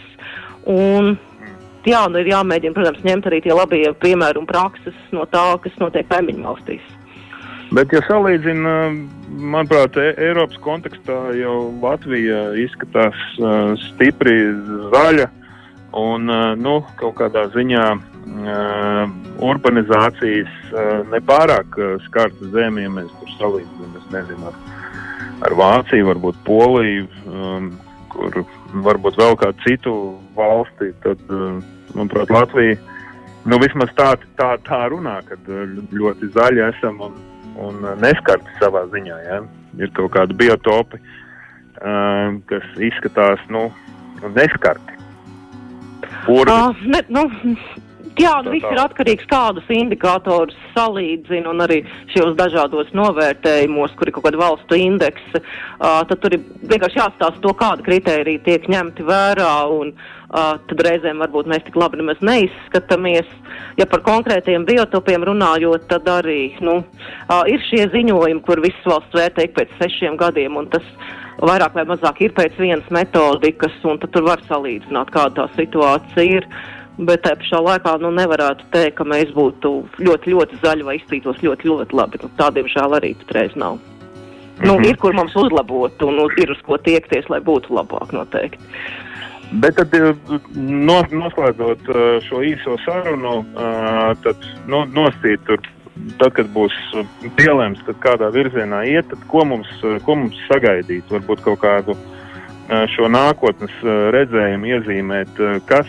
Un, 0.70 1.16
jā, 1.90 2.04
nu 2.06 2.22
ir 2.22 2.30
jāmēģina, 2.30 2.78
protams, 2.78 3.02
ņemt 3.08 3.26
arī 3.26 3.42
tie 3.42 3.58
labie 3.58 3.82
piemēri 4.06 4.44
un 4.44 4.46
prakses 4.46 5.02
no 5.10 5.26
tā, 5.34 5.48
kas 5.64 5.74
notiek 5.82 6.06
kaimiņu 6.14 6.46
valstīs. 6.46 6.86
Bet, 7.74 7.90
ja 7.90 7.98
salīdzina, 8.06 8.72
manuprāt, 9.42 9.96
e 9.98 10.12
Eiropas 10.28 10.58
kontekstā 10.62 11.16
jau 11.34 11.56
Latvija 11.82 12.52
izskatās 12.62 13.18
uh, 13.40 13.74
stipri 13.88 14.36
zaļa 14.92 15.26
un 15.98 16.30
uh, 16.30 16.52
nu, 16.60 16.76
kaut 17.00 17.16
kādā 17.18 17.48
ziņā 17.56 17.88
uh, 17.96 19.02
urbanizācijas 19.42 20.54
uh, 20.70 21.02
nepārāk 21.10 21.78
uh, 21.80 21.96
skarta 22.06 22.52
zeme, 22.54 22.86
ja 22.86 22.94
mēs 23.00 23.10
tur 23.18 23.34
salīdzinām, 23.40 23.98
es 23.98 24.08
nezinu, 24.14 24.52
ar, 24.52 24.62
ar 25.50 25.58
Vāciju, 25.58 26.10
varbūt 26.12 26.42
Poliju, 26.46 27.10
um, 27.26 27.70
kur 28.14 28.44
varbūt 28.86 29.18
vēl 29.18 29.40
kādu 29.42 29.66
citu 29.66 29.96
valsti, 30.38 30.94
tad, 31.02 31.22
uh, 31.34 31.58
manuprāt, 31.98 32.30
Latvija, 32.30 32.78
nu 33.50 33.58
vismaz 33.58 33.90
tā, 33.98 34.12
tā, 34.38 34.54
tā 34.70 34.84
runā, 34.94 35.18
kad 35.26 35.56
ļoti 35.90 36.30
zaļi 36.38 36.70
esam 36.70 37.02
un 37.10 37.24
un 37.62 37.82
uh, 37.84 37.94
neskarti 38.02 38.58
savā 38.60 38.86
ziņā. 38.92 39.16
Ja? 39.28 39.40
Ir 39.80 39.92
kaut 39.96 40.12
kādi 40.16 40.36
biotopi, 40.38 41.00
uh, 41.00 42.36
kas 42.50 42.68
izskatās 42.80 43.42
nu, 43.52 43.68
neskarti. 44.34 44.94
Uh, 46.26 46.86
ne, 46.86 47.02
nu, 47.12 47.22
jā, 48.18 48.32
Tā 48.32 48.46
nu, 48.46 48.54
viss 48.54 48.66
ir 48.66 48.80
atkarīgs 48.82 49.28
kādus 49.30 49.68
indikātorus 49.70 50.56
salīdzina 50.74 51.52
un 51.52 51.62
arī 51.66 51.82
šajos 52.14 52.34
dažādos 52.38 52.90
novērtējumos, 52.96 53.94
kur 53.98 54.10
ir 54.10 54.16
kaut 54.16 54.26
kāda 54.26 54.42
valstu 54.42 54.78
indeksa. 54.80 55.42
Uh, 55.42 56.02
tad 56.08 56.18
tur 56.22 56.38
ir 56.38 56.44
vienkārši 56.64 57.02
jāstāsta 57.02 57.42
to, 57.44 57.54
kāda 57.58 57.86
kritērija 57.86 58.44
tiek 58.48 58.70
ņemti 58.72 59.06
vērā. 59.06 59.54
Un, 59.76 59.92
uh, 59.94 60.15
tad 60.30 60.80
reizēm 60.82 61.20
varbūt 61.22 61.46
mēs 61.50 61.64
tik 61.66 61.76
labi 61.78 62.00
nemaz 62.00 62.22
neizskatāmies. 62.24 63.28
Ja 63.78 63.86
par 63.86 64.02
konkrētiem 64.06 64.64
biotopiem 64.66 65.24
runājot, 65.24 65.86
tad 65.88 66.08
arī 66.08 66.56
nu, 66.64 66.80
uh, 66.82 67.42
ir 67.46 67.62
šie 67.68 67.86
ziņojumi, 67.92 68.42
kur 68.42 68.60
visas 68.64 68.88
valsts 68.88 69.14
vērtē 69.14 69.46
ik 69.46 69.54
pēc 69.58 69.76
sešiem 69.82 70.16
gadiem. 70.16 70.56
un 70.56 70.66
tas 70.72 70.82
vairāk 71.40 71.74
vai 71.74 71.84
mazāk 71.84 72.20
ir 72.24 72.32
pēc 72.32 72.56
vienas 72.58 72.88
metodikas, 72.90 73.74
un 73.84 73.98
tur 73.98 74.24
var 74.24 74.40
salīdzināt, 74.48 75.12
kāda 75.12 75.34
tā 75.44 75.48
situācija 75.56 76.40
ir. 76.40 76.48
Bet 76.96 77.26
tajā 77.26 77.36
pašā 77.42 77.58
laikā 77.60 77.98
nu, 78.00 78.08
nevarētu 78.16 78.70
teikt, 78.72 78.96
ka 78.96 79.04
mēs 79.04 79.28
būtu 79.36 79.72
ļoti, 80.00 80.32
ļoti 80.32 80.60
zaļi 80.62 80.86
vai 80.86 80.94
izskatītos 80.96 81.42
ļoti, 81.44 81.68
ļoti 81.68 81.92
labi. 81.98 82.22
Nu, 82.22 82.30
tā, 82.38 82.48
diemžēl, 82.56 82.96
arī 82.96 83.12
patreiz 83.20 83.52
nav. 83.54 83.76
Nu, 84.64 84.78
Mhm. 84.78 84.84
ir 84.88 84.96
kur 84.96 85.12
mums 85.12 85.34
uzlabot, 85.36 86.02
un 86.02 86.16
nu, 86.16 86.30
ir 86.40 86.50
uz 86.50 86.60
ko 86.64 86.78
tiekties, 86.78 87.28
lai 87.28 87.40
būtu 87.40 87.68
labāk 87.68 88.16
noteikti. 88.16 88.58
Bet 89.50 89.76
tad, 89.78 89.94
eh, 89.94 90.14
no, 90.58 90.98
noslēdzot 91.06 91.88
eh, 91.88 92.04
šo 92.26 92.42
īso 92.42 92.74
sarunu, 92.82 93.38
eh, 93.46 94.14
tad 94.24 94.46
nu, 94.66 94.82
nosīt 94.90 95.44
tur, 95.46 95.60
tad, 96.18 96.32
kad 96.34 96.50
būs 96.54 96.74
pielēms, 97.38 97.84
tad 97.86 98.00
kādā 98.02 98.32
virzienā 98.34 98.82
iet, 98.90 99.06
tad 99.12 99.22
ko 99.30 99.44
mums, 99.46 99.70
ko 100.04 100.16
mums 100.18 100.40
sagaidīt? 100.50 101.06
Varbūt 101.12 101.44
kaut 101.46 101.62
kādu 101.62 101.94
šo 102.90 103.06
nākotnes 103.06 103.72
redzējumu 104.12 104.66
iezīmēt, 104.74 105.38
kas, 105.70 105.86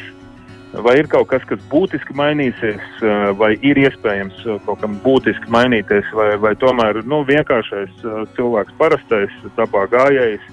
vai 0.85 0.93
ir 0.99 1.09
kaut 1.09 1.25
kas, 1.31 1.41
kas 1.49 1.63
būtiski 1.71 2.13
mainīsies, 2.15 3.01
vai 3.39 3.55
ir 3.65 3.81
iespējams 3.81 4.43
kaut 4.67 4.83
kam 4.83 4.99
būtiski 5.01 5.49
mainīties, 5.51 6.13
vai, 6.13 6.29
vai 6.37 6.53
tomēr 6.61 7.01
nu, 7.09 7.23
vienkāršais 7.25 8.05
cilvēks, 8.37 8.77
parastais 8.77 9.33
dabā 9.57 9.87
gājējs, 9.89 10.45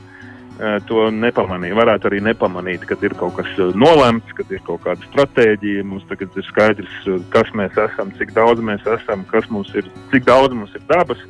to 0.86 1.08
nepamanīja. 1.10 1.74
Varētu 1.74 2.10
arī 2.10 2.20
nepamanīt, 2.22 2.84
kad 2.86 3.02
ir 3.02 3.16
kaut 3.18 3.34
kas 3.38 3.50
eh, 3.58 3.72
nolemts, 3.74 4.30
kad 4.38 4.50
ir 4.54 4.62
kaut 4.66 4.84
kāda 4.86 5.02
stratēģija. 5.10 5.82
Mums 5.90 6.06
tagad 6.10 6.36
ir 6.38 6.46
skaidrs, 6.46 6.94
eh, 7.10 7.20
kas 7.34 7.50
mēs 7.58 7.74
esam, 7.88 8.12
cik 8.20 8.34
daudz 8.36 8.62
mēs 8.62 8.86
esam, 8.98 9.26
kas 9.32 9.48
mums 9.50 9.72
ir, 9.74 9.88
cik 10.12 10.28
daudz 10.28 10.54
mums 10.54 10.74
ir 10.78 10.84
dabas 10.90 11.20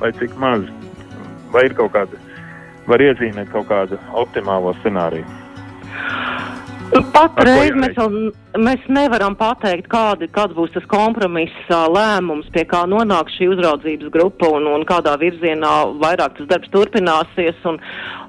vai 0.00 0.12
cik 0.16 0.36
maz. 0.40 0.64
Vai 1.52 1.68
ir 1.68 1.76
kaut 1.76 1.92
kāda, 1.94 2.18
var 2.88 3.04
iezīmēt 3.04 3.52
kaut 3.52 3.68
kādu 3.68 4.00
optimālo 4.16 4.72
scenāriju. 4.80 5.28
Patreiz 7.14 7.72
Ar 7.72 7.94
ko 7.96 8.08
mēs, 8.12 8.34
mēs 8.60 8.82
nevaram 8.92 9.34
pateikt, 9.38 9.88
kādi, 9.90 10.28
kāds 10.30 10.54
būs 10.54 10.72
tas 10.74 10.84
kompromiss 10.90 11.70
lēmums, 11.70 12.50
pie 12.54 12.62
kā 12.70 12.84
nonāks 12.90 13.34
šī 13.38 13.48
uzraudzības 13.54 14.12
grupa 14.14 14.50
un, 14.54 14.68
un 14.70 14.84
kādā 14.86 15.16
virzienā 15.18 15.72
vairāk 16.02 16.36
tas 16.38 16.50
darbs 16.52 16.70
turpināsies. 16.74 17.58
Un, 17.70 17.80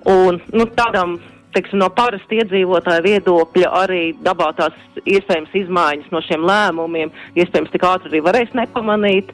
un, 0.05 0.41
nu, 0.53 0.65
tādam, 0.77 1.17
teiksim, 1.55 1.79
no 1.79 1.89
parasta 1.95 2.35
iedzīvotāja 2.35 3.03
viedokļa 3.05 3.71
arī 3.83 4.03
dabā 4.25 4.51
tās 4.57 4.75
iespējams 5.07 5.53
izmaiņas 5.63 6.11
no 6.11 6.21
šiem 6.25 6.45
lēmumiem, 6.45 7.13
iespējams 7.39 7.71
tik 7.73 7.85
ātri 7.87 8.11
arī 8.11 8.23
varēs 8.25 8.55
nepamanīt. 8.57 9.31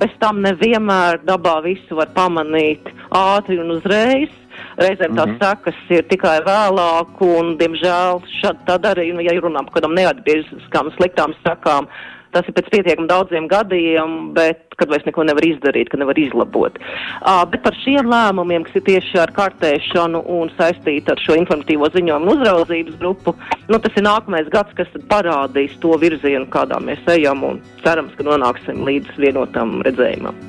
Bez 0.00 0.14
tam 0.20 0.42
nevienmēr 0.44 1.22
dabā 1.24 1.60
visu 1.64 1.96
var 1.98 2.12
pamanīt 2.16 2.90
ātri 3.10 3.60
un 3.62 3.76
uzreiz. 3.78 4.32
Reizēm 4.78 5.14
tās 5.14 5.30
Mhm. 5.30 5.38
sekas 5.38 5.74
ir 5.90 6.02
tikai 6.10 6.40
vēlāk, 6.46 7.20
un, 7.22 7.56
diemžēl, 7.58 8.22
šad, 8.40 8.58
tad 8.66 8.82
arī, 8.82 9.12
nu, 9.14 9.20
ja 9.22 9.30
runām 9.40 9.66
par 9.66 9.80
kādām 9.80 9.94
neatgrieziskām 9.94 10.90
sliktām 10.96 11.34
sekām, 11.46 11.86
tas 12.34 12.48
ir 12.50 12.56
pēc 12.56 12.70
pietiekami 12.72 13.10
daudziem 13.10 13.48
gadiem, 13.50 14.16
bet 14.36 14.76
kad 14.78 14.90
vairs 14.90 15.06
neko 15.06 15.24
nevar 15.26 15.46
izdarīt, 15.46 15.90
ka 15.90 16.00
nevar 16.00 16.18
izlabot. 16.18 16.78
Uh, 17.22 17.44
bet 17.50 17.62
par 17.66 17.76
šiem 17.84 18.10
lēmumiem, 18.10 18.66
kas 18.66 18.80
ir 18.80 18.86
tieši 18.88 19.20
ar 19.22 19.34
kartēšanu 19.36 20.24
un 20.38 20.50
saistīti 20.58 21.14
ar 21.14 21.22
šo 21.22 21.38
informatīvo 21.40 21.90
ziņojumu 21.94 22.34
uzraudzības 22.34 22.98
grupu, 23.02 23.36
nu, 23.70 23.78
tas 23.78 23.94
ir 23.94 24.06
nākamais 24.08 24.50
gads, 24.54 24.74
kas 24.78 24.90
parādīs 25.10 25.78
to 25.82 25.94
virzienu, 26.02 26.48
kādā 26.52 26.80
mēs 26.82 27.06
ejam, 27.14 27.46
un 27.46 27.62
cerams, 27.84 28.16
ka 28.18 28.26
nonāksim 28.26 28.82
līdz 28.88 29.22
vienotam 29.22 29.78
redzējumam. 29.86 30.42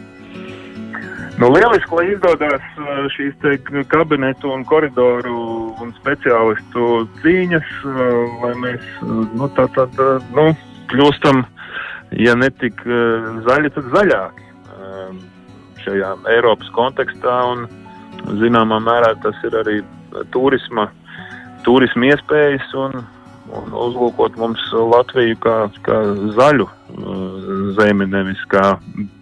Nu, 1.36 1.50
lieliski, 1.52 1.92
lai 1.98 2.06
izdodas 2.14 2.68
šīs 3.12 3.42
kabinetu 3.92 4.54
un 4.56 4.62
koridoru 4.68 5.40
un 5.84 5.90
speciālistu 5.98 7.02
cīņas, 7.20 7.74
lai 8.40 8.54
mēs 8.62 8.86
nu, 9.04 9.50
tā 9.58 9.66
tad 9.76 10.00
nu, 10.32 10.46
kļūstam, 10.92 11.46
ja 12.22 12.36
ne 12.40 12.52
tik 12.62 12.82
uh, 12.86 13.32
zaļi, 13.48 13.74
tad 13.78 13.90
zaļāki 13.96 14.52
um, 14.76 15.24
šajā 15.86 16.14
Eiropas 16.36 16.72
kontekstā. 16.76 17.40
Un, 17.54 17.68
zināmā 18.40 18.80
mērā 18.84 19.14
tas 19.24 19.38
ir 19.46 19.58
arī 19.60 19.82
turisma, 20.34 20.90
turisma 21.66 22.12
iespējas 22.12 22.74
un, 22.80 22.98
un 23.54 23.76
uzlūkot 23.86 24.38
mums 24.42 24.64
Latviju 24.74 25.38
kā, 25.44 25.58
kā 25.86 26.00
zaļu 26.38 26.68
uh, 26.68 27.40
zemi, 27.78 28.08
nevis 28.10 28.42
kā 28.52 28.76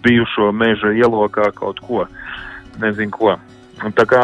bijušo 0.06 0.52
meža 0.56 0.93
ielokā 0.95 1.52
kaut 1.58 1.82
ko. 1.88 2.06
Nezinu, 2.82 3.13
ko. 3.13 3.36
Tā 3.97 4.06
kā 4.10 4.23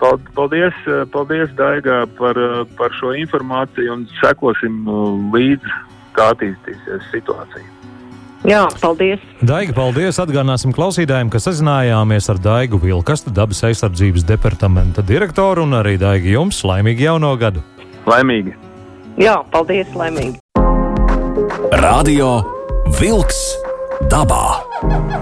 pal- 0.00 0.20
paldies, 0.36 0.76
paldies 1.12 1.50
Daigā 1.58 2.04
par, 2.18 2.38
uh, 2.38 2.62
par 2.78 2.94
šo 3.00 3.14
informāciju 3.18 3.96
un 3.98 4.06
sekosim 4.20 4.84
līdzi, 5.34 5.80
kā 6.16 6.32
attīstīsies 6.34 7.08
situācija. 7.12 7.68
Jā, 8.48 8.64
paldies! 8.82 9.22
Daiga, 9.46 9.70
paldies! 9.76 10.18
Atgādināsim 10.18 10.74
klausītājiem, 10.74 11.30
ka 11.30 11.38
sazinājāmies 11.42 12.26
ar 12.32 12.40
Daigu 12.42 12.80
Vilkastu, 12.82 13.30
dabas 13.30 13.62
aizsardzības 13.68 14.26
departamenta 14.26 15.04
direktoru 15.06 15.62
un 15.62 15.78
arī 15.78 15.94
Daigi 16.00 16.34
jums 16.34 16.64
laimīgu 16.66 17.06
jauno 17.06 17.36
gadu! 17.38 17.62
Laimīgi! 18.10 18.56
Jā, 19.22 19.38
paldies! 19.54 19.94
Laimīgi! 19.94 20.40
Radio 21.78 22.34
Wolks 22.98 23.44
dabā. 24.10 25.21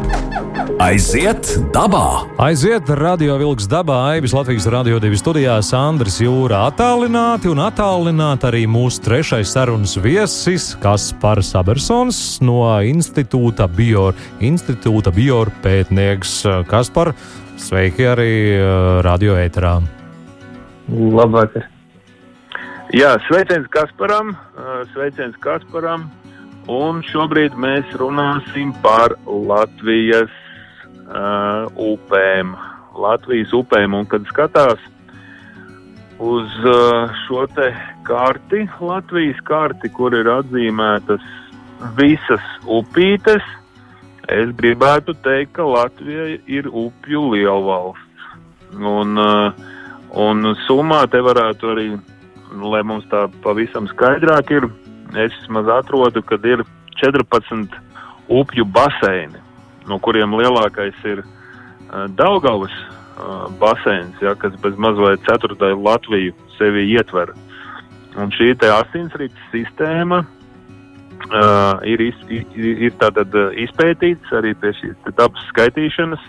Aiziet 0.80 1.44
dabā! 1.74 2.24
Aiziet 2.40 2.88
radio 2.96 3.34
vilks 3.36 3.66
dabā, 3.68 3.98
Aibis 4.14 4.32
Latvijas 4.32 4.64
radio 4.72 4.96
divi 4.96 5.18
studijās, 5.20 5.74
Andris 5.76 6.16
Jūra 6.24 6.62
attālināti 6.70 7.50
un 7.52 7.60
attālināti 7.60 8.48
arī 8.48 8.62
mūsu 8.64 9.02
trešais 9.04 9.52
sarunas 9.52 9.98
viesis 10.00 10.70
Kaspars 10.80 11.52
Abersons 11.60 12.22
no 12.40 12.62
Institūta 12.80 13.68
Bior, 13.68 14.16
Institūta 14.40 15.12
Bior 15.12 15.52
pētnieks. 15.60 16.38
Kaspar, 16.72 17.12
sveiki 17.60 18.08
arī 18.08 18.32
uh, 18.56 19.04
radio 19.04 19.36
ēterā. 19.36 19.76
Labvakar. 20.88 21.68
Jā, 22.96 23.18
sveiciens 23.28 23.68
Kasparam, 23.68 24.32
uh, 24.32 24.78
sveiciens 24.96 25.36
Kasparam. 25.44 26.08
Un 26.72 27.04
šobrīd 27.04 27.52
mēs 27.52 27.98
runāsim 28.00 28.72
par 28.80 29.20
Latvijas 29.28 30.32
uh, 31.10 31.66
upēm. 31.76 32.56
Latvijas 33.00 33.52
upēm, 33.54 33.94
un 33.94 34.08
kad 34.10 34.24
skatās 34.28 34.80
uz 36.20 36.56
uh, 36.68 37.12
šo 37.24 37.46
te 37.54 37.70
karti, 38.04 38.66
Latvijas 38.80 39.38
karti, 39.46 39.88
kur 39.94 40.14
ir 40.16 40.28
atzīmētas 40.28 41.24
visas 41.96 42.44
upītes, 42.68 43.44
es 44.30 44.52
gribētu 44.58 45.14
teikt, 45.24 45.54
ka 45.56 45.66
Latvija 45.66 46.34
ir 46.46 46.68
upju 46.68 47.30
lielvalsts. 47.34 48.06
Un, 48.76 49.16
uh, 49.18 49.54
un 50.14 50.52
summā 50.66 51.02
te 51.10 51.22
varētu 51.24 51.72
arī, 51.72 51.88
lai 52.60 52.82
mums 52.86 53.08
tā 53.10 53.24
pavisam 53.44 53.88
skaidrāk 53.90 54.52
ir, 54.54 54.68
es 55.16 55.34
vismaz 55.40 55.70
atrodu, 55.80 56.22
ka 56.22 56.38
ir 56.46 56.62
14 57.00 57.80
upju 58.30 58.66
baseini, 58.76 59.39
no 59.90 59.98
kuriem 60.02 60.34
lielākais 60.38 60.96
ir 61.10 61.22
uh, 61.24 62.06
Daugavas 62.18 62.74
uh, 62.74 63.46
baseins, 63.60 64.16
ja, 64.22 64.34
kas 64.38 64.56
bez 64.62 64.78
mazliet 64.78 65.22
ceturtajai 65.28 65.78
Latviju 65.78 66.36
sevi 66.58 66.86
ietver. 66.94 67.34
Un 68.18 68.32
šī 68.34 68.52
te 68.58 68.70
asinsrites 68.74 69.50
sistēma 69.52 70.24
uh, 70.24 71.78
ir, 71.86 72.02
iz, 72.10 72.18
ir, 72.32 72.44
ir 72.88 72.98
tātad 73.00 73.34
uh, 73.36 73.54
izpētīts 73.66 74.34
arī 74.36 74.54
pie 74.58 74.74
šīs 74.80 75.14
dabas 75.18 75.46
skaitīšanas, 75.52 76.22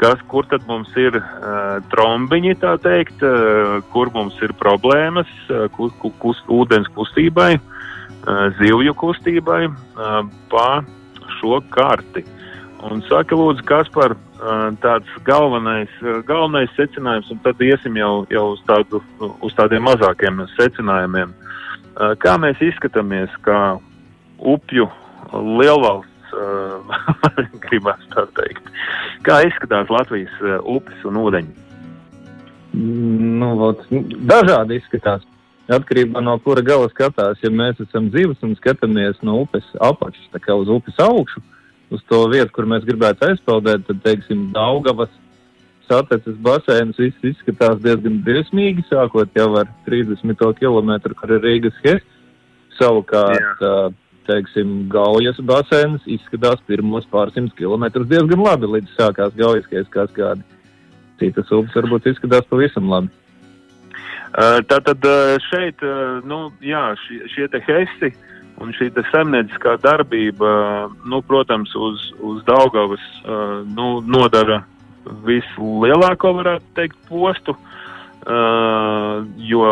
kas, 0.00 0.20
kur 0.30 0.46
tad 0.50 0.66
mums 0.68 0.90
ir 1.00 1.16
uh, 1.20 1.78
trombiņi, 1.92 2.56
tā 2.62 2.74
teikt, 2.84 3.22
uh, 3.24 3.78
kur 3.94 4.10
mums 4.14 4.36
ir 4.44 4.54
problēmas 4.60 5.30
uh, 5.48 5.66
kus, 5.76 5.94
kus, 6.22 6.42
ūdens 6.52 6.90
kustībai, 6.96 7.54
uh, 7.56 8.46
zivju 8.60 8.96
kustībai 8.98 9.62
uh, 9.70 10.20
pa 10.52 10.68
šo 11.38 11.60
karti. 11.72 12.24
Un 12.84 13.00
saka, 13.08 13.36
lūdzu, 13.36 13.64
kas 13.64 13.88
par 13.94 14.12
tāds 14.82 15.12
galvenais, 15.24 15.92
galvenais 16.28 16.72
secinājums, 16.76 17.30
un 17.32 17.40
tad 17.44 17.60
iesim 17.64 17.96
jau, 17.96 18.26
jau 18.30 18.50
uz, 18.52 18.60
tādu, 18.68 19.00
uz 19.44 19.56
tādiem 19.56 19.86
mazākiem 19.86 20.42
secinājumiem. 20.56 21.32
Kā 22.20 22.36
mēs 22.42 22.60
izskatāmies, 22.60 23.32
kā 23.46 23.78
upju 24.36 24.90
lielvalsts, 25.32 26.12
gribās 27.64 28.02
tā 28.12 28.26
teikt. 28.36 28.68
Kā 29.24 29.40
izskatās 29.46 29.88
Latvijas 29.90 30.36
upes 30.60 31.08
un 31.08 31.16
ūdeņi? 31.22 31.64
Nu, 32.76 33.54
vot, 33.56 33.86
dažādi 34.28 34.82
izskatās. 34.82 35.24
Atkarībā 35.72 36.20
no 36.22 36.36
kura 36.44 36.62
gala 36.62 36.90
skatās, 36.92 37.40
ja 37.42 37.50
mēs 37.50 37.80
esam 37.82 38.12
dzīves 38.12 38.44
un 38.46 38.52
skatāmies 38.60 39.16
no 39.26 39.40
upes 39.46 39.66
apakšas, 39.82 40.28
tā 40.34 40.42
kā 40.44 40.54
uz 40.54 40.68
upes 40.70 41.00
augšu, 41.02 41.40
uh, 41.40 41.55
uz 41.90 42.02
to 42.10 42.24
vietu, 42.32 42.50
kur 42.54 42.66
mēs 42.68 42.86
gribētu 42.86 43.30
aizpeldēt, 43.30 43.86
tad, 43.86 44.02
teiksim, 44.04 44.48
Daugavas 44.54 45.12
satiksmes 45.86 46.38
basēns 46.42 46.98
viss 46.98 47.28
izskatās 47.30 47.78
diezgan 47.84 48.18
briesmīgi, 48.26 48.86
sākot 48.90 49.30
jau 49.38 49.52
ar 49.60 49.70
30 49.86 50.34
km, 50.58 50.96
kur 51.14 51.36
ir 51.36 51.44
Rīgas 51.44 51.78
hes. 51.84 52.02
Savukārt, 52.76 53.62
Jā. 53.62 53.76
teiksim, 54.28 54.88
Gaujas 54.92 55.38
basēns 55.48 56.02
izskatās 56.10 56.60
pirmos 56.66 57.06
pārsimt 57.12 57.54
kilometrus 57.56 58.10
diezgan 58.10 58.42
labi, 58.44 58.68
līdz 58.74 58.96
sākās 58.98 59.36
Gaujaskais 59.38 59.88
kaskādi. 59.94 60.44
Citas 61.20 61.52
upes 61.54 61.78
varbūt 61.78 62.10
izskatās 62.10 62.44
pavisam 62.50 62.90
labi. 62.92 63.08
Tātad 64.68 65.06
šeit, 65.46 65.80
nu, 66.28 66.50
jā, 66.60 66.90
šie, 67.06 67.22
šie 67.32 67.46
te 67.48 67.62
hesti, 67.64 68.10
uh, 68.10 68.35
Un 68.62 68.72
šī 68.72 68.88
zemnieciskā 68.96 69.76
darbība, 69.82 70.48
nu, 71.04 71.20
protams, 71.28 71.74
uz, 71.76 72.06
uz 72.24 72.40
Daugavas 72.46 73.02
nu, 73.76 74.00
nodara 74.00 74.62
vislielāko, 75.26 76.32
varētu 76.38 76.72
teikt, 76.78 76.96
postu, 77.10 77.52
jo 79.50 79.66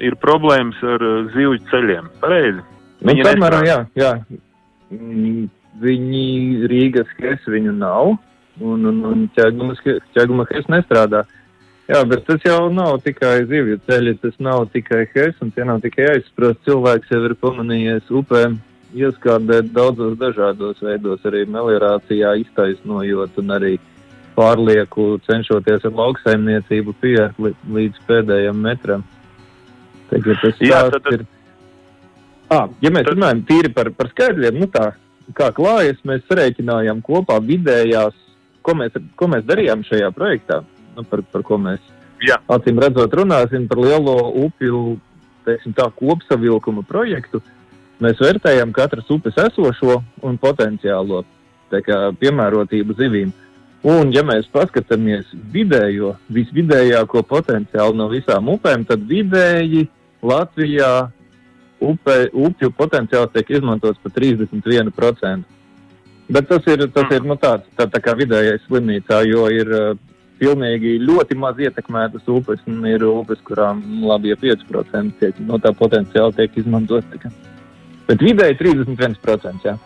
ir 0.00 0.16
problēmas 0.24 0.80
ar 0.82 1.04
zivju 1.34 1.60
ceļiem. 1.68 2.08
Pareizi. 2.22 2.64
Nu, 3.04 3.16
samērā, 3.24 3.60
jā, 3.68 3.78
jā. 3.96 4.14
Mm, 4.92 5.46
viņi 5.80 6.24
Rīgas 6.72 7.12
hes 7.20 7.44
viņu 7.48 7.76
nav, 7.76 8.16
un, 8.60 8.88
un, 8.88 9.04
un 9.08 9.28
ķēguma 9.36 10.48
hes 10.50 10.72
nestrādā. 10.72 11.22
Uh, 11.24 11.39
Jā, 11.90 12.04
bet 12.06 12.22
tas 12.22 12.44
jau 12.46 12.68
nav 12.70 13.00
tikai 13.02 13.40
zivju 13.50 13.80
ceļi, 13.88 14.12
tas 14.22 14.36
nav 14.38 14.68
tikai 14.70 15.08
hes, 15.10 15.34
un 15.42 15.50
tie 15.54 15.64
nav 15.66 15.80
tikai 15.82 16.06
aizsprost. 16.12 16.60
Cilvēks 16.68 17.10
jau 17.10 17.24
ir 17.26 17.34
pamanījies 17.40 18.12
upē 18.20 18.44
ieskādēt 18.94 19.72
daudzos 19.74 20.14
dažādos 20.20 20.78
veidos, 20.84 21.24
arī 21.26 21.42
meliorācijā 21.50 22.36
iztaisnojot 22.44 23.42
un 23.42 23.54
arī 23.56 23.74
pārlieku 24.36 25.18
cenšoties 25.26 25.88
ar 25.90 25.98
lauksaimniecību 25.98 26.94
pieiet 27.02 27.42
līdz 27.42 28.02
pēdējiem 28.06 28.64
metram. 28.70 29.04
Tagad 30.12 30.42
tas 30.44 30.62
Jā, 30.62 30.86
tad, 30.94 31.02
tad... 31.02 31.12
ir. 31.18 31.28
À, 32.50 32.64
ja 32.82 32.90
mēs 32.94 33.08
tad... 33.08 33.16
runājam 33.16 33.46
tīri 33.50 33.74
par, 33.74 33.90
par 33.98 34.10
skaidriem, 34.14 34.62
nu 34.62 34.70
tā, 34.70 34.92
kā 35.34 35.50
klājas, 35.54 35.98
mēs 36.06 36.22
sarēķinājām 36.30 37.02
kopā 37.06 37.42
vidējās, 37.42 38.14
ko 38.62 38.78
mēs, 38.78 38.94
ko 39.18 39.30
mēs 39.34 39.46
darījām 39.50 39.82
šajā 39.90 40.14
projektā 40.14 40.62
nu, 40.96 41.04
par, 41.06 41.22
par 41.32 41.44
ko 41.46 41.58
mēs 41.60 41.80
Jā. 42.24 42.40
acīm 42.52 42.80
redzot 42.82 43.14
runāsim, 43.16 43.66
par 43.68 43.80
lielo 43.80 44.16
upju 44.44 44.98
teiksim, 45.46 45.74
tā, 45.76 45.88
kopsavilkuma 45.96 46.84
projektu. 46.88 47.42
Mēs 48.00 48.20
vērtējam 48.20 48.72
katras 48.72 49.10
upes 49.12 49.36
esošo 49.40 50.00
un 50.24 50.40
potenciālo 50.40 51.22
kā, 51.70 52.00
piemērotību 52.20 52.96
zivīm. 52.96 53.32
Un, 53.86 54.10
ja 54.12 54.20
mēs 54.26 54.48
paskatāmies 54.52 55.30
vidējo, 55.52 56.14
visvidējāko 56.32 57.22
potenciālu 57.28 57.96
no 57.96 58.10
visām 58.12 58.50
upēm, 58.52 58.84
tad 58.88 59.06
vidēji 59.08 59.86
Latvijā 60.20 61.08
upe, 61.80 62.16
upju 62.36 62.72
potenciāls 62.76 63.32
tiek 63.32 63.54
izmantots 63.56 64.00
par 64.02 64.12
31%. 64.12 65.56
Bet 66.30 66.46
tas 66.46 66.66
ir, 66.70 66.84
tas 66.94 67.08
ir 67.10 67.24
nu, 67.26 67.34
tāds, 67.40 67.64
tā, 67.74 67.88
tā 67.90 68.02
kā 68.04 68.12
vidējais 68.18 68.68
slimnīcā, 68.68 69.22
jo 69.26 69.48
ir 69.50 69.72
pilnīgi 70.40 70.96
ļoti 71.04 71.36
maz 71.38 71.60
ietekmētas 71.60 72.26
upes, 72.32 72.62
un 72.70 72.82
ir 72.88 73.04
upes, 73.06 73.42
kurām 73.46 73.82
labi 74.08 74.32
ja 74.32 74.40
5% 74.40 75.20
tiek, 75.20 75.38
no 75.46 75.60
tā 75.60 75.74
potenciāli 75.76 76.36
tiek 76.38 76.58
izmantot. 76.62 77.06
Tika. 77.12 77.32
Bet 78.08 78.24
vidēji 78.24 78.58
31%. 78.62 79.68
Jā. 79.68 79.76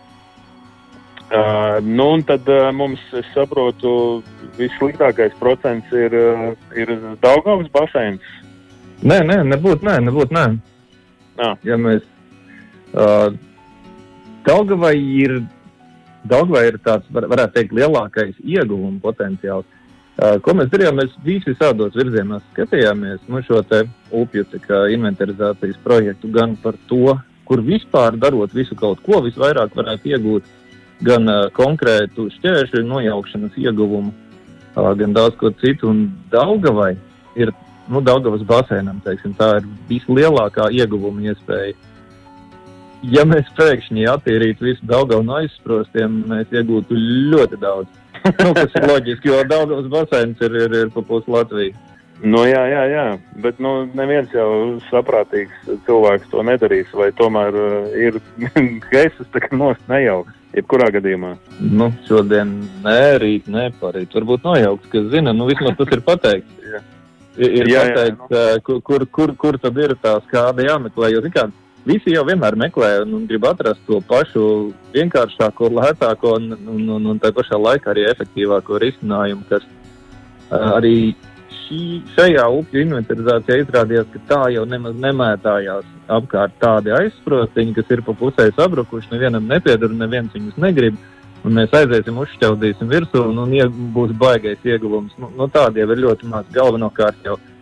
Uh, 1.25 1.81
nu, 1.81 2.11
un 2.13 2.21
tad 2.21 2.45
uh, 2.53 2.69
mums, 2.73 3.01
es 3.17 3.25
saprotu, 3.33 4.21
vissliktākais 4.59 5.33
procents 5.39 5.89
ir, 5.93 6.13
uh, 6.13 6.51
ir 6.77 6.91
Daugavas 7.23 7.71
basēns. 7.73 8.21
Nē, 9.01 9.23
nē, 9.25 9.39
nebūtu, 9.49 9.87
nē, 9.87 9.97
nebūtu, 10.05 10.35
nē. 10.37 10.45
Ah. 11.41 11.57
Ja 11.65 11.79
mēs, 11.81 12.05
uh, 12.93 13.33
Daugavai 14.45 14.93
ir, 15.01 15.39
Daugavai 16.29 16.67
ir 16.69 16.77
tāds, 16.85 17.09
var, 17.13 17.25
varētu 17.33 17.57
teikt, 17.57 17.73
lielākais 17.73 18.37
ieguvuma 18.45 19.01
potenciāls. 19.01 19.65
Ko 20.15 20.53
mēs 20.55 20.69
darījām? 20.71 20.95
Mēs 20.95 21.15
visi 21.25 21.51
visādos 21.51 21.95
virzienos 21.97 22.43
skatījāmies 22.53 23.23
nu, 23.27 23.41
šo 23.43 23.59
upju 24.15 24.45
inventarizācijas 24.95 25.79
projektu, 25.83 26.29
gan 26.31 26.55
par 26.55 26.77
to, 26.87 27.17
kur 27.45 27.61
vispār 27.61 28.15
darot 28.17 28.53
visu 28.55 28.77
kaut 28.79 29.01
ko, 29.03 29.19
visvairāk 29.25 29.75
varētu 29.75 30.13
iegūt 30.13 30.47
gan 31.03 31.27
uh, 31.27 31.49
konkrētu 31.51 32.29
šķēršļu 32.37 32.85
nojaukšanas 32.87 33.57
ieguvumu, 33.59 34.13
uh, 34.75 34.93
gan 34.95 35.13
daudz 35.13 35.35
ko 35.35 35.51
citu. 35.59 35.91
Un 35.91 36.07
Daugavai 36.31 36.93
ir, 37.35 37.51
nu, 37.91 37.99
Daugavas 37.99 38.45
basēnam, 38.47 39.03
teiksim, 39.03 39.35
tā 39.35 39.57
ir 39.59 39.67
vislielākā 39.91 40.69
ieguvuma 40.71 41.27
iespēja. 41.27 41.75
Ja 43.11 43.25
mēs 43.27 43.51
pēkšņi 43.59 44.07
attīrītu 44.09 44.65
visu 44.65 44.87
Daugavu 44.87 45.27
no 45.27 45.35
aizsprostiem, 45.41 46.23
mēs 46.31 46.55
iegūtu 46.55 46.95
ļoti 46.95 47.59
daudz 47.61 48.04
nu, 48.25 48.53
tas 48.57 48.77
ir 48.77 48.87
loģiski, 48.89 49.31
jo 49.31 49.41
daudzos 49.49 49.89
basēns 49.91 50.41
ir, 50.45 50.55
ir, 50.65 50.79
ir 50.85 50.93
pa 50.93 51.03
pusi 51.05 51.31
Latviju. 51.31 51.75
Nu, 52.23 52.45
jā, 52.47 52.61
jā, 52.71 52.83
jā, 52.87 53.03
bet 53.43 53.57
nu, 53.59 53.73
neviens 53.97 54.31
jau 54.33 54.47
saprātīgs 54.87 55.67
cilvēks 55.85 56.29
to 56.31 56.45
nedarīs. 56.47 56.93
Vai 56.95 57.09
tomēr 57.17 57.57
uh, 57.59 57.89
ir 57.99 58.21
gaisas 58.93 59.27
tā 59.33 59.43
kā 59.43 59.51
nost 59.57 59.83
nejauks, 59.91 60.31
jebkurā 60.55 60.87
gadījumā? 60.95 61.33
Nu, 61.59 61.89
šodien 62.07 62.55
nē, 62.85 62.99
rīt 63.21 63.51
nē, 63.51 63.67
parīt. 63.81 64.15
Varbūt 64.15 64.47
nojauks, 64.47 64.87
kas 64.93 65.11
zina, 65.11 65.35
nu 65.35 65.49
vismaz 65.51 65.75
tas 65.81 65.91
ir 65.91 66.05
pateikts. 66.07 66.63
jā. 66.73 66.81
Ir, 67.35 67.51
ir 67.51 67.67
jā, 67.67 67.83
pateikts, 67.83 68.31
jā, 68.31 68.47
nu. 68.55 68.63
kur, 68.63 68.81
kur, 68.87 69.07
kur, 69.11 69.35
kur 69.41 69.59
tad 69.59 69.83
ir 69.83 69.97
tā 69.99 70.15
skāde 70.29 70.69
jāmeklē, 70.69 71.11
jo, 71.11 71.23
zin 71.25 71.35
kā, 71.35 71.49
visi 71.85 72.15
jau 72.15 72.25
vienmēr 72.27 72.57
meklē 72.59 72.89
un 73.03 73.27
grib 73.29 73.45
atrast 73.49 73.83
to 73.87 74.01
pašu 74.09 74.45
vienkāršāko, 74.95 75.69
lētāko 75.79 76.35
un, 76.39 76.51
un, 76.57 76.83
un, 76.97 77.07
un 77.13 77.21
tā 77.21 77.31
pašā 77.35 77.59
laikā 77.61 77.93
arī 77.93 78.07
efektīvāko 78.11 78.81
risinājumu, 78.81 79.45
kas 79.49 79.65
uh, 79.65 80.75
arī 80.75 81.13
šī, 81.61 81.81
šajā 82.17 82.45
upju 82.59 82.85
inventarizācijā 82.85 83.63
izrādījās, 83.63 84.11
ka 84.13 84.23
tā 84.33 84.43
jau 84.55 84.65
nemaz 84.69 84.97
nemētājās 85.07 85.89
apkārt 86.17 86.57
tādi 86.61 86.93
aizsprotiņi, 86.93 87.75
kas 87.77 87.91
ir 87.93 88.05
pa 88.05 88.17
pusē 88.17 88.49
sabrukuši, 88.57 89.13
nevienam 89.13 89.49
nepieder 89.49 89.91
un 89.91 90.01
neviens 90.01 90.33
viņus 90.33 90.61
negrib. 90.61 91.01
Un 91.45 91.53
mēs 91.53 91.73
aiziesim, 91.77 92.15
uzšķaudīsim 92.17 92.89
virsū, 92.89 93.27
un, 93.29 93.43
un 93.43 93.81
būs 93.93 94.15
baigais 94.17 94.63
ieguvums. 94.65 95.13
Nu, 95.21 95.29
nu, 95.37 95.45
tādi 95.53 95.83
jau 95.83 95.91
ir 95.93 95.99
ļoti 96.01 96.29
maz. 96.31 96.47
Galvenokārt 96.55 97.19
jau 97.27 97.35
uh, 97.37 97.54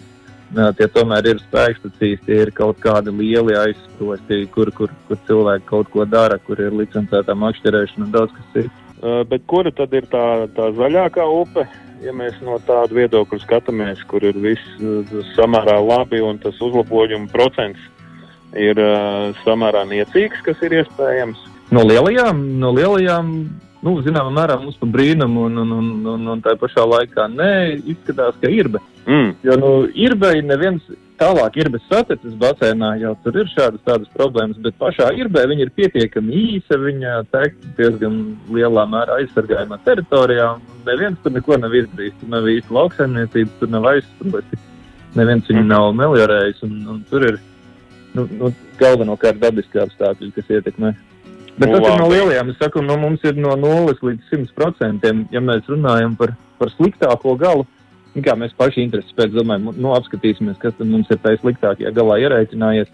tie 0.78 0.88
tomēr 0.94 1.28
ir 1.32 1.42
spēkstacijas, 1.42 2.24
tie 2.28 2.40
ir 2.46 2.52
kaut 2.56 2.80
kādi 2.84 3.14
lieli 3.16 3.56
aizsprosti, 3.58 4.44
kur, 4.54 4.72
kur, 4.78 4.94
kur 5.08 5.20
cilvēki 5.28 5.68
kaut 5.70 5.90
ko 5.94 6.06
dara, 6.10 6.40
kur 6.48 6.62
ir 6.62 6.76
licencētā 6.78 7.36
makšķerēšana 7.38 8.08
un 8.08 8.12
daudz 8.14 8.36
kas 8.38 8.52
cits. 8.56 8.82
Bet 9.30 9.44
kura 9.52 9.72
tad 9.76 9.94
ir 9.98 10.06
tā, 10.12 10.48
tā 10.56 10.70
zaļākā 10.78 11.26
upe, 11.28 11.66
ja 12.04 12.14
mēs 12.16 12.38
no 12.46 12.56
tāda 12.68 12.96
viedokļa 12.96 13.42
skatāmies, 13.44 14.04
kur 14.08 14.24
ir 14.24 14.38
viss 14.40 14.78
samērā 15.36 15.76
labi 15.84 16.22
un 16.24 16.40
tas 16.44 16.62
uzlabojuma 16.64 17.28
procents 17.34 17.90
ir 18.60 18.80
samērā 19.44 19.84
niecīgs, 19.90 20.42
kas 20.46 20.62
ir 20.66 20.80
iespējams? 20.82 21.40
No 21.74 21.84
lielajām, 21.88 22.42
no 22.62 22.72
lielajām 22.76 23.32
nu, 23.84 23.96
zināmā 24.06 24.32
mērā 24.34 24.58
mums 24.62 24.80
par 24.80 24.92
brīnumu, 24.94 25.48
un, 25.50 25.62
un, 25.64 25.72
un, 25.78 25.94
un, 26.16 26.28
un 26.36 26.44
tā 26.44 26.56
pašā 26.60 26.86
laikā 26.88 27.28
nē, 27.34 27.54
izskatās, 27.94 28.38
ka 28.42 28.52
ir. 28.52 28.72
Mm. 29.06 29.34
Jo 29.44 29.58
nu, 29.60 29.72
ir 30.00 30.16
beigas 30.20 30.48
neviens 30.48 30.92
tālāk 31.20 31.58
ir 31.62 31.70
bez 31.74 31.84
satiksmes 31.90 32.36
basēnā, 32.42 32.94
jau 33.02 33.14
tur 33.24 33.38
ir 33.42 33.50
šādas 33.52 33.84
tādas 33.88 34.10
problēmas, 34.18 34.60
bet 34.64 34.78
pašā 34.80 35.10
irbē 35.20 35.46
viņa 35.52 35.66
ir 35.68 35.72
pietiekami 35.78 36.42
īsa, 36.56 36.80
viņa 36.82 37.16
tek 37.34 37.56
diezgan 37.78 38.20
lielā 38.54 38.86
mērā 38.90 39.20
aizsargājumā 39.22 39.80
teritorijā, 39.86 40.50
neviens 40.88 41.20
tur 41.24 41.36
neko 41.36 41.60
nav 41.62 41.76
izdarījis, 41.80 42.20
tur 42.20 42.34
nav 42.34 42.50
īsti 42.56 42.78
lauksaimniecības, 42.80 43.56
tur 43.62 43.74
nav 43.76 43.90
aizsprosti, 43.94 44.62
neviens 45.20 45.50
viņu 45.52 45.66
nav 45.70 45.92
meliorējis, 46.00 46.64
un, 46.68 46.78
un 46.96 47.02
tur 47.12 47.28
ir 47.30 47.40
nu, 48.18 48.28
nu, 48.40 48.54
galvenokārt 48.82 49.42
dabiski 49.42 49.82
apstākļi, 49.84 50.34
kas 50.36 50.56
ietekmē. 50.58 50.94
Bet 51.58 51.70
tas 51.70 51.86
ir 51.86 52.00
no 52.00 52.08
Labi. 52.08 52.18
lielajām. 52.18 52.50
Es 52.50 52.58
saku, 52.58 52.82
no 52.82 52.98
mums 52.98 53.24
ir 53.28 53.38
no 53.38 53.54
0 53.60 53.94
līdz 54.02 54.32
100%. 54.32 55.14
Ja 55.34 55.42
mēs 55.44 55.70
runājam 55.70 56.18
par, 56.18 56.34
par 56.58 56.74
sliktāko 56.74 57.36
galu, 57.38 57.68
nu 58.16 58.24
kā 58.26 58.36
mēs 58.40 58.56
paši 58.58 58.86
intereses 58.88 59.14
pēc 59.18 59.36
domājam, 59.36 59.70
nu 59.78 59.94
apskatīsimies, 59.94 60.58
kas 60.62 60.76
tad 60.80 60.90
mums 60.90 61.12
ir 61.14 61.22
tajā 61.22 61.42
sliktākajā 61.44 61.94
galā 61.94 62.20
ierēķinājies. 62.26 62.92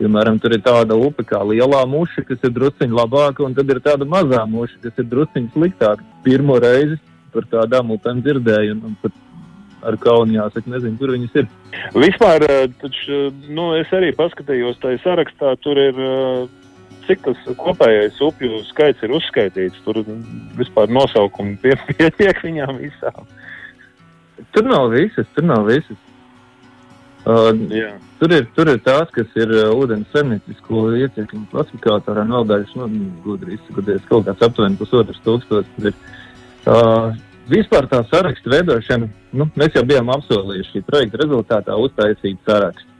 Piemēram, 0.00 0.40
tur 0.42 0.56
ir 0.56 0.62
tāda 0.64 0.96
upe 0.98 1.22
kā 1.22 1.38
lielā 1.46 1.82
muša, 1.86 2.24
kas 2.26 2.42
ir 2.42 2.54
drusciņš 2.56 2.94
labāka, 2.96 3.44
un 3.46 3.54
tad 3.54 3.70
ir 3.70 3.78
tāda 3.84 4.08
mazā 4.08 4.40
muša, 4.50 4.80
kas 4.82 4.98
ir 4.98 5.06
drusciņš 5.10 5.52
sliktāka. 5.54 6.02
Pirmo 6.24 6.56
reizi 6.62 6.98
par 7.32 7.46
tādām 7.50 7.92
upēm 7.94 8.22
dzirdēju, 8.24 8.74
un, 8.74 8.80
un 8.88 8.96
pat 9.02 9.14
ar 9.86 9.98
kaunu 10.00 10.36
jāsaka, 10.36 10.70
nezinu, 10.70 10.98
kur 10.98 11.12
viņas 11.14 11.38
ir. 11.42 11.48
Vispār, 11.98 12.44
eh, 12.48 12.66
taču, 12.82 13.20
nu, 13.50 13.72
es 13.78 13.90
arī 13.94 14.12
paskatījos 14.16 14.80
tajā 14.82 15.00
sarakstā, 15.04 15.54
tur 15.62 15.78
ir, 15.78 15.94
eh, 15.98 16.46
cik 17.06 17.24
tas 17.26 17.42
kopējais 17.58 18.20
upju 18.24 18.62
skaits 18.68 19.02
ir 19.04 19.14
uzskaitīts. 19.16 19.82
Tur 19.86 20.02
vispār 20.58 20.92
nosaukumi 20.92 21.58
pie- 21.62 21.78
pietiek 21.98 22.42
viņām 22.44 22.78
visām. 22.82 23.26
Tur 24.52 24.66
nav 24.66 24.90
visas, 24.92 25.28
tur 25.36 25.46
nav 25.46 25.68
visas. 25.68 25.98
Uh, 27.22 27.52
Jā. 27.70 27.92
Tur 28.18 28.32
ir, 28.34 28.46
tur 28.56 28.66
ir 28.72 28.80
tās, 28.82 29.10
kas 29.14 29.28
ir 29.38 29.50
uh, 29.54 29.68
ūdens 29.78 30.08
semnītisko 30.10 30.88
iecirkņu 31.04 31.44
klasifikātorā 31.52 32.24
nodaļas, 32.26 32.72
nu, 32.80 32.88
gudri 33.22 33.54
izsakoties, 33.54 34.02
kaut 34.08 34.26
kāds 34.26 34.42
aptuveni 34.42 34.78
pusotrs 34.80 35.20
ir. 35.86 35.94
Uh, 36.66 37.12
vispār 37.50 37.86
tā 37.90 38.02
saraksta 38.10 38.50
veidošana, 38.50 39.06
nu, 39.38 39.46
mēs 39.58 39.78
jau 39.78 39.84
bijām 39.86 40.10
apsolījuši 40.14 40.74
šī 40.74 40.82
projekta 40.88 41.22
rezultātā 41.22 41.78
uztaisīt 41.78 42.42
sarakstu. 42.46 42.91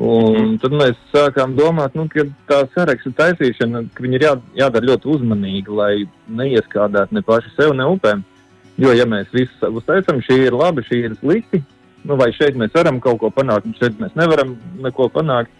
Un 0.00 0.54
tad 0.62 0.72
mēs 0.72 0.96
sākām 1.12 1.52
domāt, 1.58 1.92
nu, 1.98 2.06
ka 2.08 2.24
tā 2.48 2.62
saraksta 2.72 3.10
taisīšana, 3.18 3.82
ka 3.92 4.04
viņi 4.04 4.16
ir 4.16 4.22
jā, 4.24 4.30
jādara 4.62 4.88
ļoti 4.94 5.10
uzmanīgi, 5.12 5.74
lai 5.76 6.06
neieskādētu 6.40 7.18
ne 7.18 7.22
paši 7.26 7.52
sev, 7.52 7.74
ne 7.76 7.84
upēm. 7.84 8.22
Jo, 8.80 8.94
ja 8.96 9.04
mēs 9.04 9.28
visu 9.34 9.68
uztaisām, 9.76 10.22
šī 10.24 10.38
ir 10.46 10.56
labi, 10.56 10.86
šī 10.88 11.02
ir 11.04 11.18
slikti, 11.20 11.60
nu, 12.08 12.16
vai 12.16 12.30
šeit 12.32 12.56
mēs 12.56 12.72
varam 12.72 13.00
kaut 13.04 13.20
ko 13.20 13.28
panākt, 13.28 13.68
un 13.68 13.76
šeit 13.76 14.00
mēs 14.00 14.16
nevaram 14.16 14.56
neko 14.80 15.10
panākt, 15.12 15.52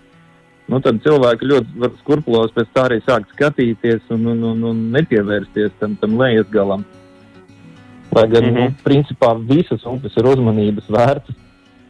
nu, 0.72 0.80
tad 0.80 1.02
cilvēki 1.04 1.50
ļoti 1.50 1.76
var 1.84 1.92
skurpulos 2.00 2.56
pēc 2.56 2.72
tā 2.72 2.88
arī 2.88 3.02
sākt 3.04 3.36
skatīties 3.36 4.08
un, 4.16 4.24
un, 4.32 4.44
un, 4.54 4.64
un 4.72 4.84
nepievērsties 4.96 5.76
tam, 5.82 6.00
tam 6.00 6.16
lejas 6.16 6.48
galam. 6.48 6.86
Lai 8.16 8.24
gan, 8.28 8.44
mm 8.44 8.48
Mhm. 8.48 8.56
-hmm. 8.56 8.70
nu, 8.72 8.76
principā 8.88 9.36
visas 9.36 9.84
upes 9.84 10.16
ir 10.16 10.24
uzmanības 10.24 10.88
vērtas. 10.88 11.36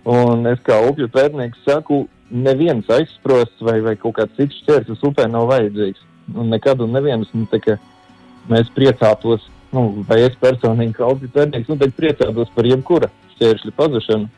Un 0.04 0.46
es 0.46 0.58
kā 0.58 0.88
upju 0.88 1.06
pētnieks 1.08 1.62
saku, 1.64 2.08
neviens 2.30 2.88
aizsprosts 2.90 3.62
vai, 3.66 3.80
vai 3.84 3.96
kaut 3.98 4.16
kāds 4.18 4.36
cits 4.38 4.62
šķērslis 4.62 5.02
upē 5.10 5.26
nav 5.30 5.48
vajadzīgs. 5.50 6.02
Un 6.38 6.50
nekad 6.54 6.80
un 6.84 6.94
neviens, 6.94 7.28
nu, 7.34 7.46
tā 7.50 7.76
mēs 8.50 8.70
priecātos, 8.74 9.46
nu, 9.74 10.04
vai 10.08 10.22
es 10.26 10.36
personīgi 10.40 10.96
kā 10.98 11.08
pētnieks, 11.34 11.68
nu, 11.70 11.78
priecātos 11.96 12.52
par 12.54 12.68
jebkura 12.68 13.10
šķēršļa 13.34 13.74
pazušanu. 13.76 14.30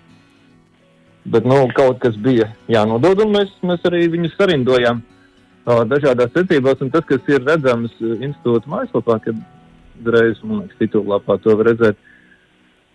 Bet, 1.32 1.46
nu, 1.46 1.68
kaut 1.76 2.00
kas 2.02 2.16
bija 2.18 2.48
jānodod, 2.70 3.20
un 3.22 3.36
mēs, 3.36 3.52
mēs 3.62 3.84
arī 3.86 4.08
viņus 4.10 4.34
sarindojām 4.34 5.02
uh, 5.02 5.84
dažādās 5.86 6.32
secībās. 6.34 6.82
Tas, 6.82 7.04
kas 7.06 7.28
ir 7.30 7.44
redzams 7.46 7.94
institūta 8.00 8.72
mājaslapā, 8.72 9.20
kad 9.22 10.08
reiz, 10.16 10.40
man 10.42 10.64
liekas, 10.64 10.80
titullapā 10.80 11.38
to 11.44 11.54
var 11.60 11.70
redzēt, 11.70 12.00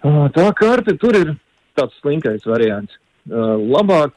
uh, 0.03 0.25
tā 0.35 0.49
karte 0.59 0.97
tur 0.99 1.15
ir 1.15 1.35
tāds 1.77 1.95
slinkais 2.01 2.43
variants. 2.49 2.99
Uh, 3.27 3.57
labāk, 3.59 4.13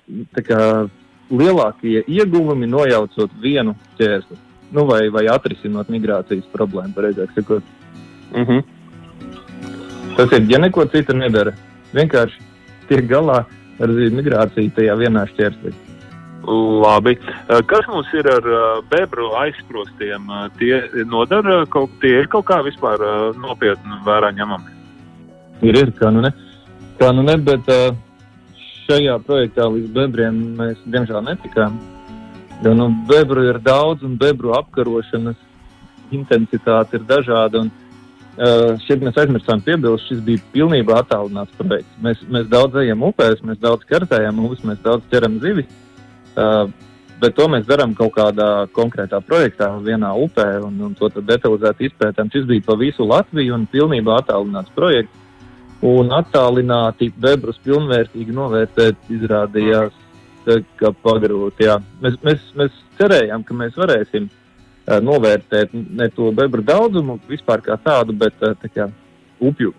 kā 0.46 0.88
lielākie 1.30 2.04
ieguvumi 2.06 2.68
nojaucot 2.70 3.32
vienu 3.42 3.74
ķērsli. 3.98 4.38
Nu, 4.70 4.84
vai, 4.86 5.08
vai 5.10 5.24
atrisinot 5.26 5.90
migrācijas 5.90 6.46
problēmu, 6.52 6.94
pareizāk 6.94 7.32
sakot. 7.34 7.62
Uh 8.30 8.46
-huh. 8.46 8.62
Tas 10.16 10.32
ir, 10.32 10.46
ja 10.50 10.58
neko 10.58 10.86
citu 10.86 11.16
nedara, 11.16 11.52
vienkārši 11.94 12.38
tiek 12.88 13.06
galā 13.10 13.44
ar 13.80 13.88
migrāciju 13.88 14.70
tajā 14.76 14.96
vienā 14.96 15.26
šķērslī. 15.32 15.72
Labi. 16.82 17.18
Eh, 17.48 17.62
Kas 17.66 17.86
mums 17.88 18.08
ir 18.16 18.26
ar 18.28 18.46
eh, 18.46 18.82
bebru 18.90 19.30
aizsprostiem? 19.36 20.30
Eh, 20.30 20.48
Tie 20.58 21.04
nodara 21.04 21.66
kaut, 21.66 21.90
tie 22.00 22.20
ir 22.22 22.28
kaut 22.32 22.46
kā 22.48 22.62
vispār 22.64 23.00
eh, 23.00 23.38
nopietni 23.40 24.00
vērā 24.06 24.32
ņemami. 24.36 24.78
Ir, 25.62 25.76
ir, 25.76 25.92
kā 25.98 26.10
nu 26.10 26.24
ne. 26.24 26.32
Kā 26.98 27.12
nu 27.12 27.22
ne, 27.22 27.36
bet 27.36 27.68
uh, 27.68 27.96
šajā 28.90 29.20
projektā 29.26 29.68
līdz 29.70 29.92
bebriem 29.94 30.38
mēs 30.58 30.80
diemžēl 30.90 31.22
netikām. 31.28 31.78
Jo 32.64 32.74
nu, 32.76 32.90
bebru 33.08 33.46
ir 33.48 33.60
daudz 33.62 34.02
un 34.04 34.18
bebru 34.20 34.52
apkarošanas 34.58 35.38
intensitāte 36.12 36.98
ir 36.98 37.06
dažāda. 37.08 37.62
Un, 37.62 37.70
uh, 37.70 38.74
šeit 38.84 39.04
mēs 39.04 39.18
aizmirsām 39.22 39.62
piebilst, 39.64 40.10
šis 40.10 40.20
bija 40.26 40.42
pilnībā 40.52 40.98
attālināts 41.04 41.54
projekts. 41.60 41.96
Mēs, 42.02 42.24
mēs 42.28 42.50
daudz 42.50 42.82
ejam 42.82 43.06
upēs, 43.06 43.44
mēs 43.46 43.62
daudz 43.62 43.86
kartējam 43.88 44.42
upes, 44.44 44.64
mēs 44.66 44.82
daudz 44.84 45.06
ķeram 45.12 45.38
zivis. 45.44 45.70
Uh, 46.34 46.66
bet 47.22 47.36
to 47.38 47.46
mēs 47.52 47.68
darām 47.68 47.94
kaut 47.96 48.14
kādā 48.16 48.50
konkrētā 48.76 49.22
projektā, 49.22 49.70
vienā 49.84 50.10
upē, 50.26 50.50
un, 50.66 50.76
un 50.88 50.98
to 50.98 51.12
detalizēti 51.14 51.90
izpētām. 51.90 52.32
Šis 52.32 52.48
bija 52.48 52.66
pa 52.66 52.76
visu 52.80 53.06
Latviju 53.06 53.54
un 53.56 53.68
pilnībā 53.70 54.18
attālināts 54.20 54.72
projekts. 54.74 55.16
Un 55.86 56.12
attālināti 56.12 57.08
bebrus 57.16 57.56
pilnvērtīgi 57.64 58.34
novērtēt 58.36 59.12
izrādījās, 59.16 59.94
ka 60.80 60.90
pagrūti. 61.04 61.64
jā. 61.64 61.78
Mēs, 62.02 62.18
mēs, 62.24 62.42
mēs 62.56 62.82
cerējām, 62.98 63.44
ka 63.44 63.56
mēs 63.56 63.78
varēsim 63.80 64.26
uh, 64.28 64.98
novērtēt 65.00 65.72
ne 65.72 66.08
to 66.12 66.32
bebru 66.36 66.64
daudzumu 66.64 67.18
vispār 67.28 67.62
kā 67.64 67.78
tādu, 67.80 68.12
bet 68.12 68.36
uh, 68.44 68.56
tā 68.60 68.68
kā 68.72 68.90
upju 69.40 69.72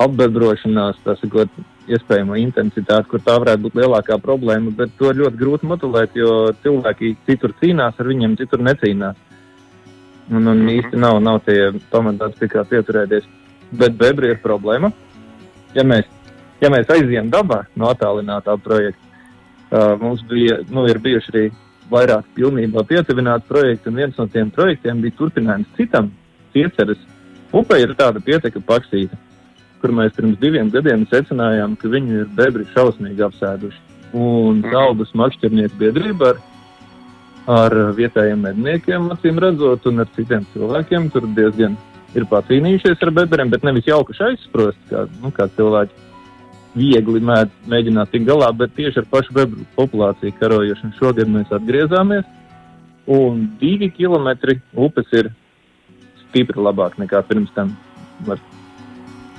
apbebrošanās, 0.00 1.02
tā 1.04 1.16
sakot, 1.20 1.52
iespējamo 1.90 2.36
intensitāti, 2.38 3.08
kur 3.10 3.20
tā 3.24 3.34
varētu 3.42 3.66
būt 3.66 3.78
lielākā 3.80 4.16
problēma, 4.22 4.72
bet 4.76 4.94
to 4.98 5.10
ir 5.10 5.20
ļoti 5.24 5.40
grūti 5.40 5.68
motivēt, 5.68 6.16
jo 6.16 6.52
cilvēki 6.62 7.16
citur 7.26 7.54
cīnās 7.60 7.98
ar 7.98 8.08
viņiem, 8.08 8.38
citur 8.40 8.62
necīnās. 8.62 9.18
Un, 10.32 10.46
un 10.48 10.62
īsti 10.70 11.00
nav, 11.00 11.18
nav 11.20 11.40
tie 11.44 11.72
pamatāts, 11.92 12.38
pie 12.38 12.48
kā 12.48 12.62
pieturēties. 12.68 13.26
Bet 13.76 13.96
bebri 13.98 14.30
ir 14.32 14.38
problēma. 14.44 14.92
Ja 15.76 15.84
mēs, 15.88 16.08
ja 16.60 16.70
mēs 16.72 16.90
aizjām 16.92 17.30
dabā 17.32 17.62
no 17.76 17.88
attālinātā 17.92 18.56
projekta, 18.60 19.00
uh, 19.70 19.94
mums 20.00 20.24
bija, 20.28 20.60
nu, 20.70 20.84
ir 20.90 21.00
bijuši 21.02 21.32
arī 21.32 21.44
vairāk 21.92 22.28
pilnībā 22.36 22.84
pietuvināti 22.88 23.48
projekti, 23.48 23.90
un 23.90 24.00
viens 24.00 24.18
no 24.18 24.26
tiem 24.30 24.50
projektiem 24.52 25.00
bija 25.02 25.18
turpinājums 25.18 25.76
citam. 25.78 26.10
Cieceres 26.52 27.00
upe 27.56 27.78
ir 27.80 27.94
tāda 27.96 28.20
pieteka 28.20 28.60
paksīta, 28.68 29.16
kur 29.80 29.94
mēs 29.96 30.14
pirms 30.16 30.38
diviem 30.40 30.70
gadiem 30.72 31.06
secinājām, 31.10 31.76
ka 31.80 31.90
viņi 31.92 32.22
ir 32.22 32.32
bebri 32.36 32.68
šausmīgi 32.74 33.24
apsēduši. 33.26 33.80
Un 34.12 34.60
Kaldas 34.66 35.12
makšķernieku 35.16 35.78
biedrība 35.80 36.34
ar, 36.34 36.42
ar 37.48 37.76
vietējiem 37.96 38.44
medniekiem, 38.44 39.08
acīm 39.14 39.40
redzot, 39.40 39.88
un 39.88 40.04
ar 40.04 40.12
citiem 40.16 40.44
cilvēkiem 40.52 41.08
tur 41.14 41.28
diezgan 41.36 41.78
ir 42.18 42.28
pacīnījušies 42.30 43.02
ar 43.06 43.12
bebriem, 43.16 43.50
bet 43.52 43.66
nevis 43.66 43.88
jaukuši 43.88 44.24
aizsprost, 44.30 44.80
kā, 44.90 45.06
nu, 45.22 45.32
kā 45.34 45.48
cilvēki 45.56 46.08
viegli 46.76 47.20
mēdz, 47.24 47.58
mēģināt 47.68 48.12
tikt 48.12 48.28
galā, 48.30 48.48
bet 48.56 48.72
tieši 48.76 49.02
ar 49.02 49.10
pašu 49.12 49.36
bebru 49.36 49.66
populāciju 49.76 50.38
karojuši. 50.38 50.88
Un 50.88 50.96
šogad 50.96 51.30
mēs 51.32 51.52
atgriezāmies, 51.52 52.24
un 53.12 53.44
divi 53.60 53.90
kilometri 53.92 54.60
upes 54.72 55.12
ir 55.16 55.32
stipri 56.24 56.64
labāk 56.64 56.98
nekā 57.00 57.24
pirms 57.28 57.52
tam. 57.56 57.76
Var 58.26 58.40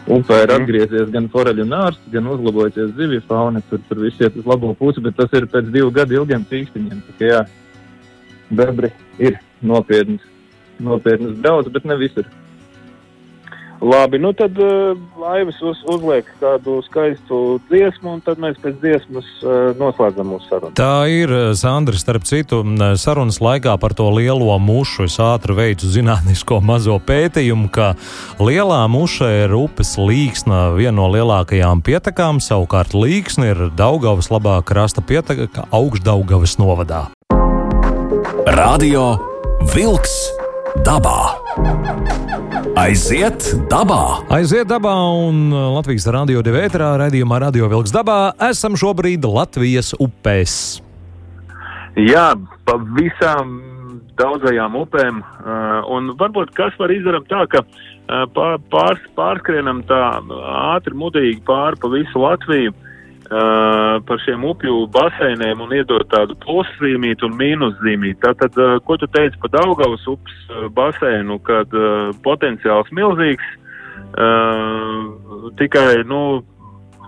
Upē 0.03 0.41
ir 0.43 0.51
atgriezies 0.51 1.11
gan 1.13 1.29
foreļu 1.31 1.63
nārsts, 1.63 2.09
gan 2.11 2.25
uzlabojusies 2.27 2.89
zivju 2.97 3.21
fauna. 3.23 3.61
Tur, 3.69 3.79
tur 3.87 4.01
viss 4.03 4.19
iet 4.19 4.35
uz 4.35 4.47
labo 4.49 4.73
pusi, 4.75 4.99
bet 4.99 5.15
tas 5.15 5.31
ir 5.31 5.47
pēc 5.47 5.69
divu 5.71 5.93
gadu 5.95 6.17
ilgiem 6.17 6.43
cīkstiņiem. 6.49 6.99
Kā 7.19 7.29
jā, 7.29 7.39
bebri 8.51 8.91
ir 9.23 9.39
nopietnas, 9.63 10.25
nopietnas 10.83 11.37
daudz, 11.45 11.71
bet 11.71 11.87
ne 11.87 11.95
visur. 12.01 12.27
Labi, 13.83 14.19
nu 14.19 14.31
tad 14.33 14.55
uh, 14.63 14.95
laivas 15.19 15.57
uz, 15.59 15.81
uzliek 15.91 16.27
kādu 16.39 16.77
skaistu 16.85 17.59
dziesmu, 17.67 18.13
un 18.15 18.21
tad 18.23 18.39
mēs 18.39 18.55
pēc 18.63 18.77
dziesmas 18.79 19.27
uh, 19.43 19.73
noslēdzam 19.75 20.29
mūsu 20.31 20.47
sarunu. 20.47 20.71
Tā 20.79 21.03
ir, 21.11 21.33
Sandra, 21.59 21.99
starp 21.99 22.23
citu, 22.23 22.61
sarunas 23.01 23.41
laikā 23.43 23.75
par 23.81 23.95
to 23.97 24.07
lielo 24.15 24.55
mušu. 24.55 25.09
Es 25.09 25.19
ātri 25.19 25.57
veicu 25.57 25.91
zinātnisko 25.91 26.61
mazo 26.69 26.95
pētījumu, 27.03 27.67
ka 27.75 27.91
lielā 28.39 28.79
muša 28.87 29.33
ir 29.43 29.57
upes 29.59 29.97
līksna, 29.99 30.69
viena 30.79 30.95
no 31.01 31.11
lielākajām 31.11 31.83
pietekām. 31.83 32.39
Savukārt 32.39 32.95
līksna 32.95 33.51
ir 33.51 33.65
Daugavas 33.75 34.31
labā 34.31 34.61
krasta 34.63 35.03
pieteka 35.03 35.67
augšdaugavas 35.75 36.55
novadā. 36.61 37.09
Radio 38.47 39.17
Vilks 39.75 40.19
dabā. 40.87 41.42
Aiziet 42.79 43.45
dabā! 43.69 44.25
Aiziet 44.33 44.65
dabā 44.71 44.93
un 45.27 45.51
Latvijas 45.53 46.07
radio 46.09 46.41
divētrā 46.45 46.87
raidījumā 46.97 47.37
Radio 47.43 47.67
Vilks 47.69 47.93
dabā 47.93 48.33
esam 48.47 48.73
šobrīd 48.79 49.27
Latvijas 49.29 49.91
upēs. 50.01 50.55
Jā, 51.99 52.31
pavisam 52.65 53.59
daudzajām 54.17 54.79
upēm. 54.81 55.21
Un 55.93 56.09
varbūt 56.17 56.55
kas 56.57 56.73
var 56.81 56.93
izdarīt 56.95 57.29
tā, 57.29 57.45
ka 57.51 57.61
pār, 58.33 58.57
pārskrienam 59.13 59.83
tā 59.89 60.01
ātri, 60.73 60.97
mudīgi 60.97 61.43
pāri 61.45 61.77
pa 61.83 61.93
visu 61.93 62.25
Latviju 62.25 62.73
par 63.29 64.19
šiem 64.25 64.43
upju 64.45 64.83
baseiniem 64.93 65.61
un 65.63 65.71
iedot 65.73 66.03
tādu 66.11 66.35
pluszīmītu 66.43 67.29
un 67.29 67.37
mīnuszīmītu. 67.39 68.19
Tātad, 68.25 68.57
ko 68.85 68.97
tu 68.99 69.07
teici 69.13 69.39
par 69.41 69.53
Daugavas 69.55 70.03
upes 70.11 70.39
baseinu, 70.75 71.39
kad 71.47 71.71
potenciāls 72.25 72.91
milzīgs, 72.93 73.47
tikai, 75.57 76.03
nu, 76.09 76.19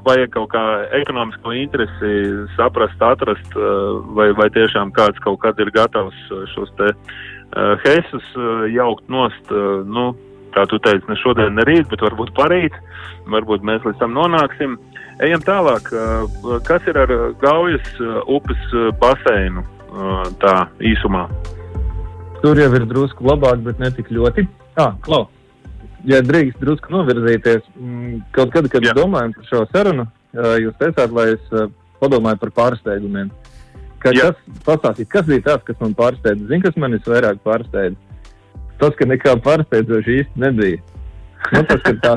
vajag 0.05 0.33
kaut 0.35 0.51
kā 0.53 0.63
ekonomisko 1.01 1.53
interesi 1.57 2.11
saprast, 2.55 3.01
atrast, 3.01 3.57
vai, 4.17 4.29
vai 4.37 4.49
tiešām 4.53 4.93
kāds 4.95 5.21
kaut 5.25 5.41
kad 5.43 5.59
ir 5.61 5.73
gatavs 5.75 6.17
šos 6.53 6.71
te 6.79 6.91
uh, 7.55 7.75
heisus 7.85 8.27
uh, 8.37 8.65
jaukt 8.71 9.09
nost, 9.11 9.51
uh, 9.51 9.81
nu, 9.85 10.11
kā 10.55 10.65
tu 10.71 10.79
teici, 10.83 11.05
ne 11.09 11.17
šodien, 11.19 11.55
ne 11.57 11.65
rīt, 11.67 11.87
bet 11.91 12.03
varbūt 12.05 12.33
parīt, 12.37 12.75
varbūt 13.31 13.65
mēs 13.67 13.85
līdz 13.87 14.01
tam 14.01 14.15
nonāksim. 14.15 14.77
Ejam 15.23 15.43
tālāk, 15.45 15.87
kas 16.67 16.87
ir 16.89 16.97
ar 16.99 17.11
Gaujas 17.39 17.85
upes 18.27 18.73
baseinu 18.99 19.63
tā 20.41 20.55
īsumā? 20.83 21.29
Tur 22.41 22.59
jau 22.59 22.67
ir 22.75 22.83
drusku 22.89 23.23
labāk, 23.25 23.63
bet 23.63 23.79
ne 23.79 23.93
tik 23.95 24.11
ļoti. 24.11 24.43
Ah, 24.75 24.91
klau 25.05 25.23
ja 26.05 26.21
drīkst 26.25 26.61
drusku 26.61 26.93
novirzīties, 26.93 27.63
mm, 27.79 28.21
kaut 28.35 28.53
kad, 28.53 28.69
kad 28.71 28.85
Jā. 28.85 28.93
domājam 28.97 29.33
par 29.35 29.49
šo 29.49 29.63
sarunu, 29.71 30.05
jūs 30.61 30.77
teicāt, 30.81 31.13
lai 31.15 31.31
es 31.33 31.53
padomāju 32.01 32.41
par 32.43 32.53
pārsteigumiem. 32.59 33.31
Ka, 34.03 34.11
kas, 34.13 34.41
pastāstīt, 34.67 35.09
kas 35.09 35.25
bija 35.25 35.45
tas, 35.47 35.63
kas 35.65 35.79
man 35.81 35.95
pārsteidza? 35.97 36.45
Zini, 36.45 36.61
kas 36.61 36.75
man 36.77 36.93
visvairāk 36.93 37.39
pārsteidza? 37.45 37.97
Tas, 38.81 38.93
ka 38.99 39.07
nekā 39.07 39.37
pārsteidzoši 39.41 40.19
īsti 40.19 40.43
nebija. 40.43 40.81
Nu, 41.53 41.61
tas, 41.69 41.81
ka 41.85 41.93
tā, 42.03 42.13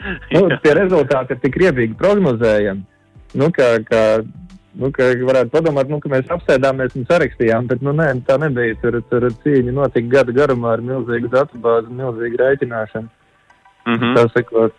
nu, 0.34 0.46
tie 0.62 0.76
rezultāti 0.78 1.36
ir 1.36 1.42
tik 1.42 1.58
riebīgi 1.62 1.98
prognozējami, 2.00 2.86
nu, 3.40 3.50
ka, 3.54 3.72
ka 3.86 4.02
nu, 4.78 4.90
ka 4.94 5.08
varētu 5.26 5.52
padomāt, 5.54 5.90
nu, 5.90 5.98
ka 6.02 6.10
mēs 6.12 6.30
apsēdāmies 6.30 6.96
un 6.98 7.06
sarakstījām, 7.08 7.68
bet 7.70 7.82
nu, 7.84 7.94
nē, 7.96 8.12
tā 8.28 8.38
nebija. 8.40 8.76
Tur, 8.82 9.00
tur 9.10 9.26
cīņa 9.44 9.74
notika 9.76 10.12
gada 10.18 10.34
garumā 10.36 10.76
ar 10.76 10.84
milzīgu 10.84 11.30
datubāzi, 11.32 11.92
milzīgu 12.00 12.40
rēķināšanu. 12.40 13.10
Mm 13.88 13.96
-hmm. 13.96 14.16
Tā 14.16 14.24
sakot, 14.34 14.74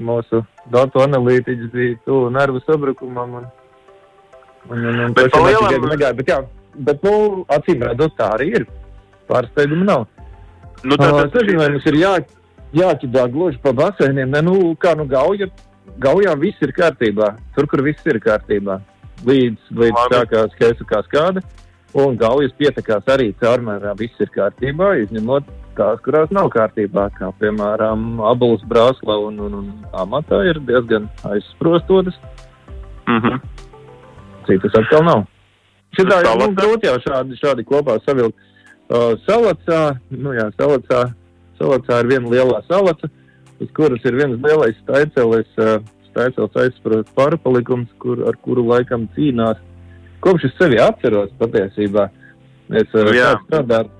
mūsu 0.00 0.42
datu 0.72 1.02
analītiķis 1.04 1.72
bija 1.72 1.96
tuvu 2.04 2.30
nervu 2.30 2.60
sabrukumam. 2.66 3.34
Un, 3.34 3.48
un, 4.70 4.84
un, 4.84 5.00
un 5.04 5.12
bet, 5.12 5.36
lielam... 5.36 5.88
negāja, 5.90 6.14
bet, 6.16 6.28
jā, 6.28 6.38
bet 6.74 7.02
nu, 7.02 7.44
acīm 7.48 7.84
redzot, 7.84 8.16
tā 8.18 8.32
arī 8.36 8.48
ir. 8.60 8.66
Pārsteigumu 9.28 9.84
nav. 9.84 10.06
Nu, 10.82 10.96
tā, 10.96 11.10
tā, 11.12 11.28
tā, 11.28 11.56
vai 11.58 11.68
mums 11.68 11.86
ir 11.86 11.98
jā, 12.00 12.14
jāķidā 12.76 13.26
gluži 13.32 13.60
pa 13.62 13.72
baseiniem. 13.72 14.30
Ne, 14.30 14.42
nu, 14.42 14.74
kā 14.80 14.94
nu 14.98 15.06
gauja, 15.08 15.48
gaujā 16.02 16.34
viss 16.40 16.64
ir 16.64 16.72
kārtībā. 16.76 17.34
Tur, 17.56 17.68
kur 17.70 17.82
viss 17.86 18.06
ir 18.06 18.20
kārtībā 18.24 18.80
līdz, 19.26 19.70
līdz 19.78 20.04
sākās 20.12 20.58
Keisakā 20.58 21.02
skāde. 21.06 21.44
Un 21.96 22.18
gaujas 22.20 22.52
pietekās 22.58 23.06
arī 23.08 23.30
caurmērā 23.40 23.94
viss 23.96 24.20
ir 24.20 24.28
kārtībā, 24.34 24.92
izņemot 25.06 25.46
tās, 25.78 26.00
kurās 26.04 26.32
nav 26.34 26.50
kārtībā, 26.52 27.06
kā 27.16 27.30
piemēram 27.40 28.20
abulis 28.28 28.64
brāzla 28.68 29.16
un, 29.24 29.38
un, 29.46 29.54
un 29.62 29.70
amatā 29.96 30.42
ir 30.50 30.60
diezgan 30.68 31.08
aizsprostotas. 31.24 32.18
Mm 33.08 33.20
-hmm. 33.24 33.40
Citas 34.46 34.76
atkal 34.82 35.04
nav. 35.04 35.24
Šitā 35.96 36.20
ir 36.20 36.28
nu, 36.40 36.50
grūti 36.54 36.86
jau 36.86 36.98
šādi, 37.06 37.38
šādi 37.40 37.64
kopā 37.64 37.98
savilkt. 38.04 38.36
Uh, 38.88 39.16
salacā, 39.26 39.98
nu 40.10 40.32
jā, 40.32 40.46
salacā, 40.56 41.12
salacā 41.58 42.00
ir 42.02 42.10
viena 42.12 42.32
lielā 42.32 42.62
salaca, 42.68 43.10
uz 43.58 43.70
kuras 43.76 44.04
ir 44.08 44.18
viens 44.18 44.40
lielais 44.44 44.78
staicelis. 44.84 45.50
Taisels 46.18 46.56
aizsprāst 46.58 47.12
pārpalikums, 47.14 47.90
kur, 48.02 48.24
ar 48.26 48.34
kuru 48.42 48.64
laikam 48.66 49.04
cīnās. 49.14 49.60
Kopš 50.24 50.48
es 50.48 50.56
sevi 50.58 50.80
atceros 50.82 51.30
patiesībā, 51.38 52.08
es 52.74 52.88
strādāju 52.90 53.92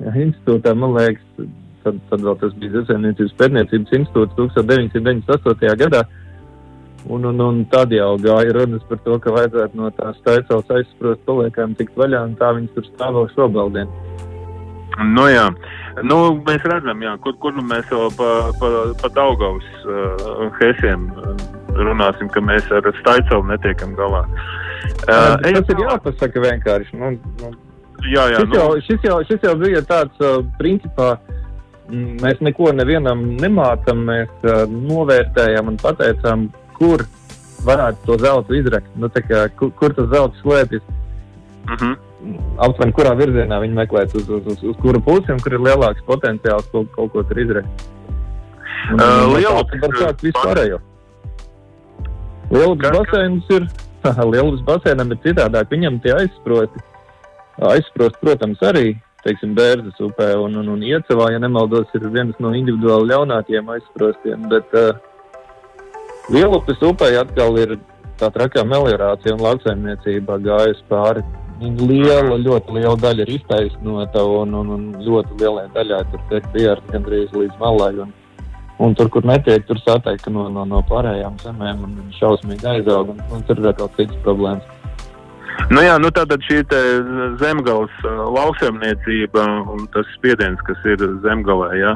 institūtā, 0.00 0.72
man 0.74 0.96
liekas, 0.96 1.46
tad, 1.84 2.00
tad 2.10 2.24
vēl 2.24 2.38
tas 2.40 2.56
bija 2.60 2.72
Zesēmniecības 2.78 3.36
pētniecības 3.38 3.94
institūts 4.00 4.36
1998. 4.38 5.76
gadā. 5.84 6.02
Un, 7.08 7.24
un, 7.24 7.40
un 7.40 7.62
tad 7.72 7.92
jau 7.96 8.12
gāja 8.20 8.52
runas 8.52 8.82
par 8.88 8.98
to, 9.04 9.16
ka 9.24 9.32
vajadzētu 9.32 9.78
no 9.78 9.88
tās 9.96 10.18
taisās 10.26 10.74
aizsprost 10.76 11.22
paliekām 11.28 11.72
tikt 11.78 11.96
vaļā, 11.96 12.26
un 12.28 12.34
tā 12.40 12.50
viņas 12.56 12.74
tur 12.76 12.88
stāvo 12.90 13.24
šobrīd. 13.32 13.94
Nu, 15.14 15.24
jā. 15.30 15.46
Nu, 16.06 16.18
mēs 16.46 16.64
redzam, 16.68 17.02
jā, 17.04 17.14
kur, 17.24 17.34
kur 17.42 17.54
nu 17.56 17.64
mēs 17.66 17.88
jau 17.92 18.08
pa, 18.16 18.28
pa, 18.60 18.68
pa 19.00 19.10
Daugavas 19.16 19.66
uh, 19.84 20.46
hesiem 20.60 21.08
uh, 21.12 21.34
runāsim, 21.76 22.30
ka 22.32 22.42
mēs 22.44 22.68
ar 22.74 22.86
Staicelu 23.00 23.46
netiekam 23.50 23.92
galā. 23.98 24.22
Uh, 25.06 25.36
tas 25.42 25.72
ir 25.74 25.82
jāpasaka 25.84 26.44
vienkārši. 26.46 26.96
Nu, 27.00 27.12
nu, 27.42 27.52
jā, 28.06 28.26
jā, 28.32 28.40
šis, 28.40 28.48
nu. 28.48 28.58
jau, 28.58 28.68
šis, 28.88 29.06
jau, 29.08 29.20
šis 29.28 29.46
jau 29.48 29.54
bija 29.60 29.82
tāds, 29.88 30.24
uh, 30.24 30.40
principā, 30.60 31.14
mēs 31.90 32.42
neko 32.44 32.72
nevienam 32.76 33.24
nemācam, 33.40 34.04
mēs 34.10 34.46
uh, 34.46 34.62
novērtējam 34.70 35.72
un 35.72 35.80
pateicām, 35.80 36.46
kur 36.78 37.04
varētu 37.66 38.06
to 38.06 38.20
zeltu 38.22 38.56
izrakt, 38.56 38.92
nu, 38.96 39.10
kā, 39.10 39.48
kur, 39.58 39.74
kur 39.76 39.96
tas 39.96 40.08
zelts 40.14 40.40
slēpjas. 40.44 40.86
Uh 41.66 41.74
mhm. 41.74 41.82
-huh. 41.82 41.98
Aptuveni, 42.60 42.92
kurā 42.92 43.14
virzienā 43.16 43.60
viņi 43.62 43.78
meklēs, 43.78 44.12
uz, 44.18 44.28
uz, 44.28 44.44
uz, 44.52 44.62
uz 44.72 44.76
kuru 44.82 45.00
pusi 45.00 45.32
un 45.32 45.40
kur 45.40 45.56
ir 45.56 45.62
lielāks 45.64 46.04
potenciāls 46.08 46.68
kaut, 46.72 46.90
kaut 46.96 47.14
ko 47.14 47.24
tur 47.24 47.40
izrakt. 47.40 47.86
Uh, 48.90 49.30
Liela 49.32 49.62
pārējais 49.70 50.24
vispārējo. 50.26 50.80
Lielus 52.50 52.80
basēnus 52.82 53.52
ir. 53.56 53.68
Lielus 54.32 54.62
basēnam 54.66 55.12
ir 55.14 55.20
citādāk. 55.24 55.68
Viņam 55.72 56.00
tie 56.04 56.14
aizsprosti. 56.16 56.82
Aizsprost, 57.70 58.16
protams, 58.22 58.60
arī, 58.64 58.94
teiksim, 59.24 59.52
Bērzes 59.56 59.98
upē 60.00 60.32
un, 60.40 60.56
un, 60.62 60.70
un 60.72 60.84
Iecevā, 60.84 61.28
ja 61.34 61.40
nemaldos, 61.42 61.90
ir 61.96 62.06
viens 62.12 62.36
no 62.40 62.54
individuāli 62.56 63.10
ļaunākajiem 63.12 63.68
aizsprostiem. 63.76 64.48
Bet 64.52 64.76
uh, 64.76 64.96
Lielupes 66.32 66.80
upē 66.84 67.12
atkal 67.20 67.58
ir 67.60 67.76
tā 68.20 68.28
trakā 68.32 68.64
meliorācija 68.68 69.36
un 69.36 69.44
lauksaimniecība 69.44 70.40
gājusi 70.44 70.84
pāri. 70.88 71.24
Liela, 71.60 72.38
ļoti 72.40 72.72
liela 72.72 72.96
daļa 72.96 73.26
ir 73.26 73.34
iztaisnota 73.34 74.22
un, 74.24 74.54
un, 74.56 74.72
un 74.76 74.86
ļoti 75.04 75.36
lielai 75.42 75.66
daļai 75.74 76.00
tur 76.12 76.22
tiek 76.30 76.46
pievērsta 76.54 76.94
gandrīz 76.94 77.36
līdz 77.36 77.60
malai. 77.60 77.92
Un, 78.06 78.16
Un 78.80 78.94
tur, 78.96 79.10
kur 79.12 79.26
netiek, 79.28 79.60
tur 79.68 79.76
satiek 79.84 80.22
no, 80.32 80.46
no, 80.48 80.62
no 80.64 80.78
pārējām 80.88 81.34
zemēm 81.42 81.82
un 81.84 81.98
šausmīgi 82.16 82.64
aizaug. 82.64 83.10
Un, 83.12 83.18
un 83.28 83.42
tur 83.44 83.60
ir 83.60 83.68
atkal 83.74 83.90
citas 83.98 84.16
problēmas. 84.24 84.64
Nu 85.68 85.82
jā, 85.84 85.98
nu 86.00 86.08
tātad 86.16 86.40
šī 86.46 86.62
zemgājas 87.42 87.98
lauksaimniecība 88.08 89.44
un 89.74 89.84
tas 89.92 90.08
spiediens, 90.16 90.62
kas 90.64 90.80
ir 90.88 91.04
zemgālē, 91.26 91.68
ja, 91.76 91.92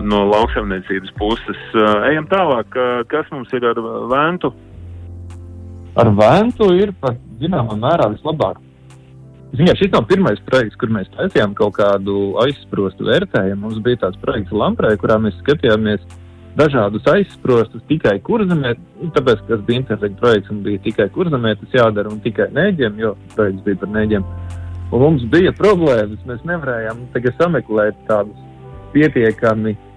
no 0.00 0.22
lauksaimniecības 0.30 1.12
puses. 1.20 1.60
Ejam 2.08 2.30
tālāk, 2.32 2.80
kas 3.12 3.28
mums 3.34 3.52
ir 3.52 3.68
ar 3.68 3.80
Ventu? 4.08 4.54
Ar 5.92 6.08
Ventu 6.16 6.70
ir 6.72 6.94
pat 7.00 7.18
zināmā 7.40 7.76
mērā 7.76 8.08
vislabāk. 8.14 8.60
Ziņā, 9.52 9.74
šis 9.76 9.90
nav 9.92 10.06
pirmais 10.08 10.38
projekts, 10.46 10.78
kur 10.80 10.88
mēs 10.94 11.10
taisījām 11.12 11.52
kaut 11.58 11.74
kādu 11.76 12.32
aizsprostu 12.40 13.04
vērtējumu. 13.04 13.60
Mums 13.66 13.82
bija 13.84 14.06
tāds 14.06 14.20
projekts 14.22 14.54
Lamprē, 14.56 14.94
kurā 15.00 15.18
mēs 15.20 15.36
skatījāmies 15.42 16.06
dažādus 16.56 17.04
aizsprostus 17.12 17.84
tikai 17.90 18.16
kurzemē, 18.24 18.72
tāpēc, 19.18 19.44
ka 19.44 19.50
tas 19.52 19.66
bija 19.68 19.82
interneta 19.82 20.16
projekts 20.20 20.52
un 20.52 20.64
bija 20.64 20.80
tikai 20.86 21.10
kurzemē, 21.12 21.52
tas 21.60 21.76
jādara 21.76 22.12
un 22.12 22.24
tikai 22.24 22.48
nēģiem, 22.56 22.96
jo 23.00 23.12
projekts 23.36 23.68
bija 23.68 23.82
par 23.84 23.92
nēģiem. 23.98 24.26
Un 24.92 25.04
mums 25.04 25.28
bija 25.32 25.52
problēmas, 25.56 26.24
mēs 26.28 26.40
nevarējām 26.48 27.06
sameklēt 27.36 28.00
tādus 28.08 28.40
pietiekami, 28.96 29.76
nu, 29.76 29.91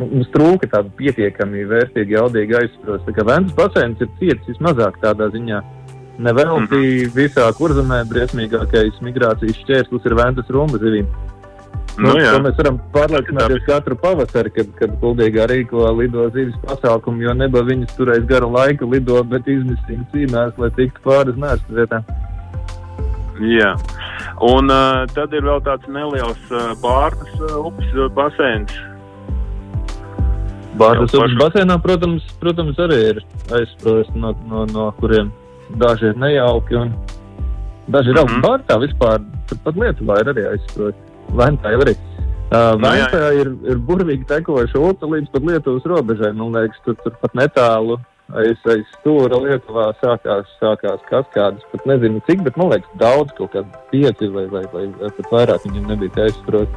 mums 0.00 0.30
trūka 0.34 0.70
tādu 0.72 0.92
pietiekami 0.98 1.66
vērtīgi, 1.68 2.16
jaudīgi 2.16 2.56
aizsprostu. 2.62 3.10
Tā 3.10 3.18
kā 3.18 3.26
Ventas 3.28 3.56
basēns 3.58 4.00
ir 4.00 4.10
ciets 4.20 4.48
vismazāk 4.48 4.98
tādā 5.04 5.28
ziņā 5.34 5.60
Nevelti 6.20 6.60
mm 6.60 6.66
-hmm. 6.66 7.12
visā 7.16 7.46
kurzemē 7.58 8.02
briesmīgākais 8.10 8.98
migrācijas 9.00 9.60
šķērslis 9.62 10.06
ir 10.06 10.14
ventas 10.14 10.50
rumba 10.52 10.76
zivīm. 10.78 11.06
Nu, 11.98 12.12
nu, 12.12 12.40
mēs 12.44 12.58
varam 12.60 12.76
pārliecināties 12.92 13.64
katru 13.66 13.96
pavasari, 13.96 14.50
kad, 14.50 14.66
kad 14.78 14.90
Kuldīgā 15.00 15.46
rīko 15.50 15.88
lido 15.98 16.28
zivis 16.34 16.56
pasākumu, 16.64 17.22
jo 17.22 17.32
neba 17.34 17.62
viņas 17.62 17.96
turēs 17.96 18.26
garu 18.28 18.52
laiku 18.52 18.90
lido, 18.92 19.24
bet 19.24 19.48
izmisīgi 19.48 20.04
cīnās, 20.12 20.52
lai 20.58 20.70
tiktu 20.76 21.00
pāris 21.04 21.36
nērstu 21.36 21.74
vietām. 21.80 22.04
Jā, 23.40 23.74
un 24.52 24.70
uh, 24.70 25.08
tad 25.14 25.32
ir 25.32 25.44
vēl 25.48 25.60
tāds 25.64 25.88
neliels 25.88 26.52
uh, 26.52 26.72
bārdas 26.84 27.34
uh, 27.40 27.56
upes 27.64 27.92
uh, 27.96 28.08
baseins. 28.12 28.72
Bārdas 30.78 31.14
upes 31.18 31.34
baseinā, 31.40 31.76
protams, 31.82 32.22
protams, 32.40 32.78
arī 32.78 32.98
ir 33.10 33.22
aizsprost 33.56 34.14
no, 34.14 34.34
no, 34.48 34.66
no 34.70 34.90
kuriem 35.00 35.32
daži 35.80 36.12
ir 36.12 36.16
nejauki. 36.16 36.76
Un, 36.76 36.94
Daži 37.90 38.12
ir 38.12 38.14
Mhm. 38.14 38.20
augstu 38.22 38.40
bārtā 38.44 38.76
vispār, 38.78 39.24
turpat 39.50 39.74
Lietuvā 39.74 40.20
ir 40.20 40.28
arī 40.30 40.44
aizsprot. 40.52 40.94
Ventā 41.34 41.72
jau 41.72 41.80
arī. 41.82 41.96
Uh, 42.50 42.76
Ventā 42.78 43.32
ir, 43.34 43.48
ir 43.66 43.78
burvīgi 43.78 44.26
tekoša 44.26 44.78
upe 44.78 45.06
līdz 45.06 45.30
pat 45.32 45.42
Lietuvas 45.42 45.82
robežai. 45.84 46.32
Man 46.36 46.52
liekas, 46.52 46.78
tur, 46.84 46.94
tur 47.02 47.12
pat 47.20 47.34
netālu 47.34 47.98
aiz, 48.34 48.58
aiz 48.66 48.86
stūra 49.00 49.40
Lietuvā 49.42 49.88
sākās, 49.98 50.46
sākās 50.62 51.02
kaskādas. 51.10 51.66
Pat 51.72 51.86
nezinu 51.86 52.22
cik, 52.28 52.44
bet 52.46 52.56
man 52.56 52.70
liekas 52.70 52.90
daudz, 52.98 53.32
kaut 53.38 53.50
kādi 53.52 53.66
pieci 53.90 54.28
vai, 54.28 54.46
vai, 54.46 54.62
vai, 54.72 54.86
vai 55.00 55.10
pat 55.10 55.30
vairāk 55.34 55.66
viņiem 55.66 55.86
nebija 55.90 56.28
aizsprot. 56.28 56.68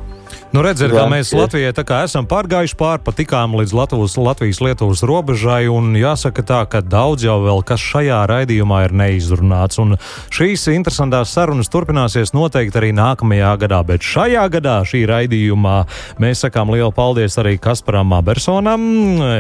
Nu, 0.53 0.61
redziet, 0.65 0.91
kā 0.93 1.05
mēs. 1.09 1.31
Latvijai 1.34 1.71
esam 2.03 2.27
pārgājuši 2.29 2.75
pāri, 2.77 3.01
pat 3.05 3.17
tikām 3.17 3.55
līdz 3.57 3.73
Latvijas, 3.73 4.17
Latvijas-Lietuvas 4.21 5.03
robežai, 5.07 5.65
un 5.71 5.95
jāsaka 5.97 6.43
tā, 6.45 6.59
ka 6.69 6.84
daudz 6.86 7.25
jau 7.25 7.39
vēl 7.43 7.63
kas 7.65 7.81
šajā 7.81 8.19
raidījumā 8.29 8.84
ir 8.88 8.93
neizrunāts, 8.99 9.79
un 9.81 9.95
šīs 10.34 10.67
interesantās 10.75 11.34
sarunas 11.34 11.71
turpināsies 11.73 12.36
noteikti 12.38 12.81
arī 12.81 12.91
nākamajā 12.97 13.53
gadā, 13.65 13.81
bet 13.88 14.05
šajā 14.05 14.45
gadā 14.53 14.79
šī 14.88 15.05
raidījumā 15.09 15.79
mēs 16.21 16.45
sakām 16.45 16.73
lielu 16.73 16.91
paldies 16.93 17.39
arī 17.41 17.55
Kasparam 17.61 18.13
Abersonam, 18.19 18.86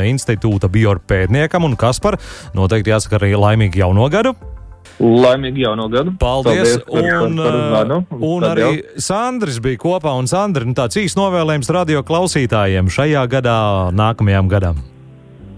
institūta 0.09 0.71
biorpētniekam, 0.73 1.69
un 1.69 1.77
Kaspar, 1.77 2.17
noteikti 2.57 2.93
jāsaka 2.95 3.21
arī 3.21 3.35
laimīgi 3.37 3.85
jauno 3.85 4.09
gadu. 4.13 4.33
Laimīgi 5.01 5.63
jauno 5.65 5.87
gadu! 5.91 6.13
Paldies! 6.21 6.77
par, 6.85 6.93
par, 6.93 7.25
un, 7.25 7.37
par 7.39 7.57
uzvārdu. 7.57 7.97
uh, 8.03 8.25
un 8.29 8.45
arī 8.47 8.65
jau. 8.65 9.01
Sandrs 9.07 9.59
bija 9.63 9.81
kopā. 9.81 10.13
Un 10.19 10.29
Sandra, 10.29 10.67
nu, 10.67 10.75
tāds 10.77 10.99
īsts 11.01 11.17
novēlējums 11.19 11.71
radio 11.73 12.03
klausītājiem 12.05 12.91
šajā 12.93 13.25
gadā, 13.31 13.57
nākamajam 13.95 14.51
gadam. 14.51 14.83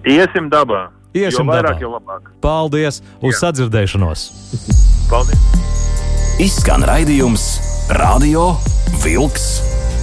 Iesim 0.08 0.50
dabā. 0.54 0.88
Iesim 1.16 1.46
jo 1.48 1.52
vairāk, 1.52 1.78
dabā. 1.78 1.84
jo 1.84 1.94
labāk. 1.96 2.32
Paldies! 2.44 3.02
Uz 3.22 3.36
Jā. 3.36 3.46
sadzirdēšanos! 3.48 4.28
Paldies! 5.12 5.48
Izskan 6.44 6.84
raidījums 6.84 7.48
Radio 7.96 8.54
Vilks 9.04 9.50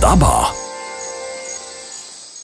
dabā. 0.01 0.62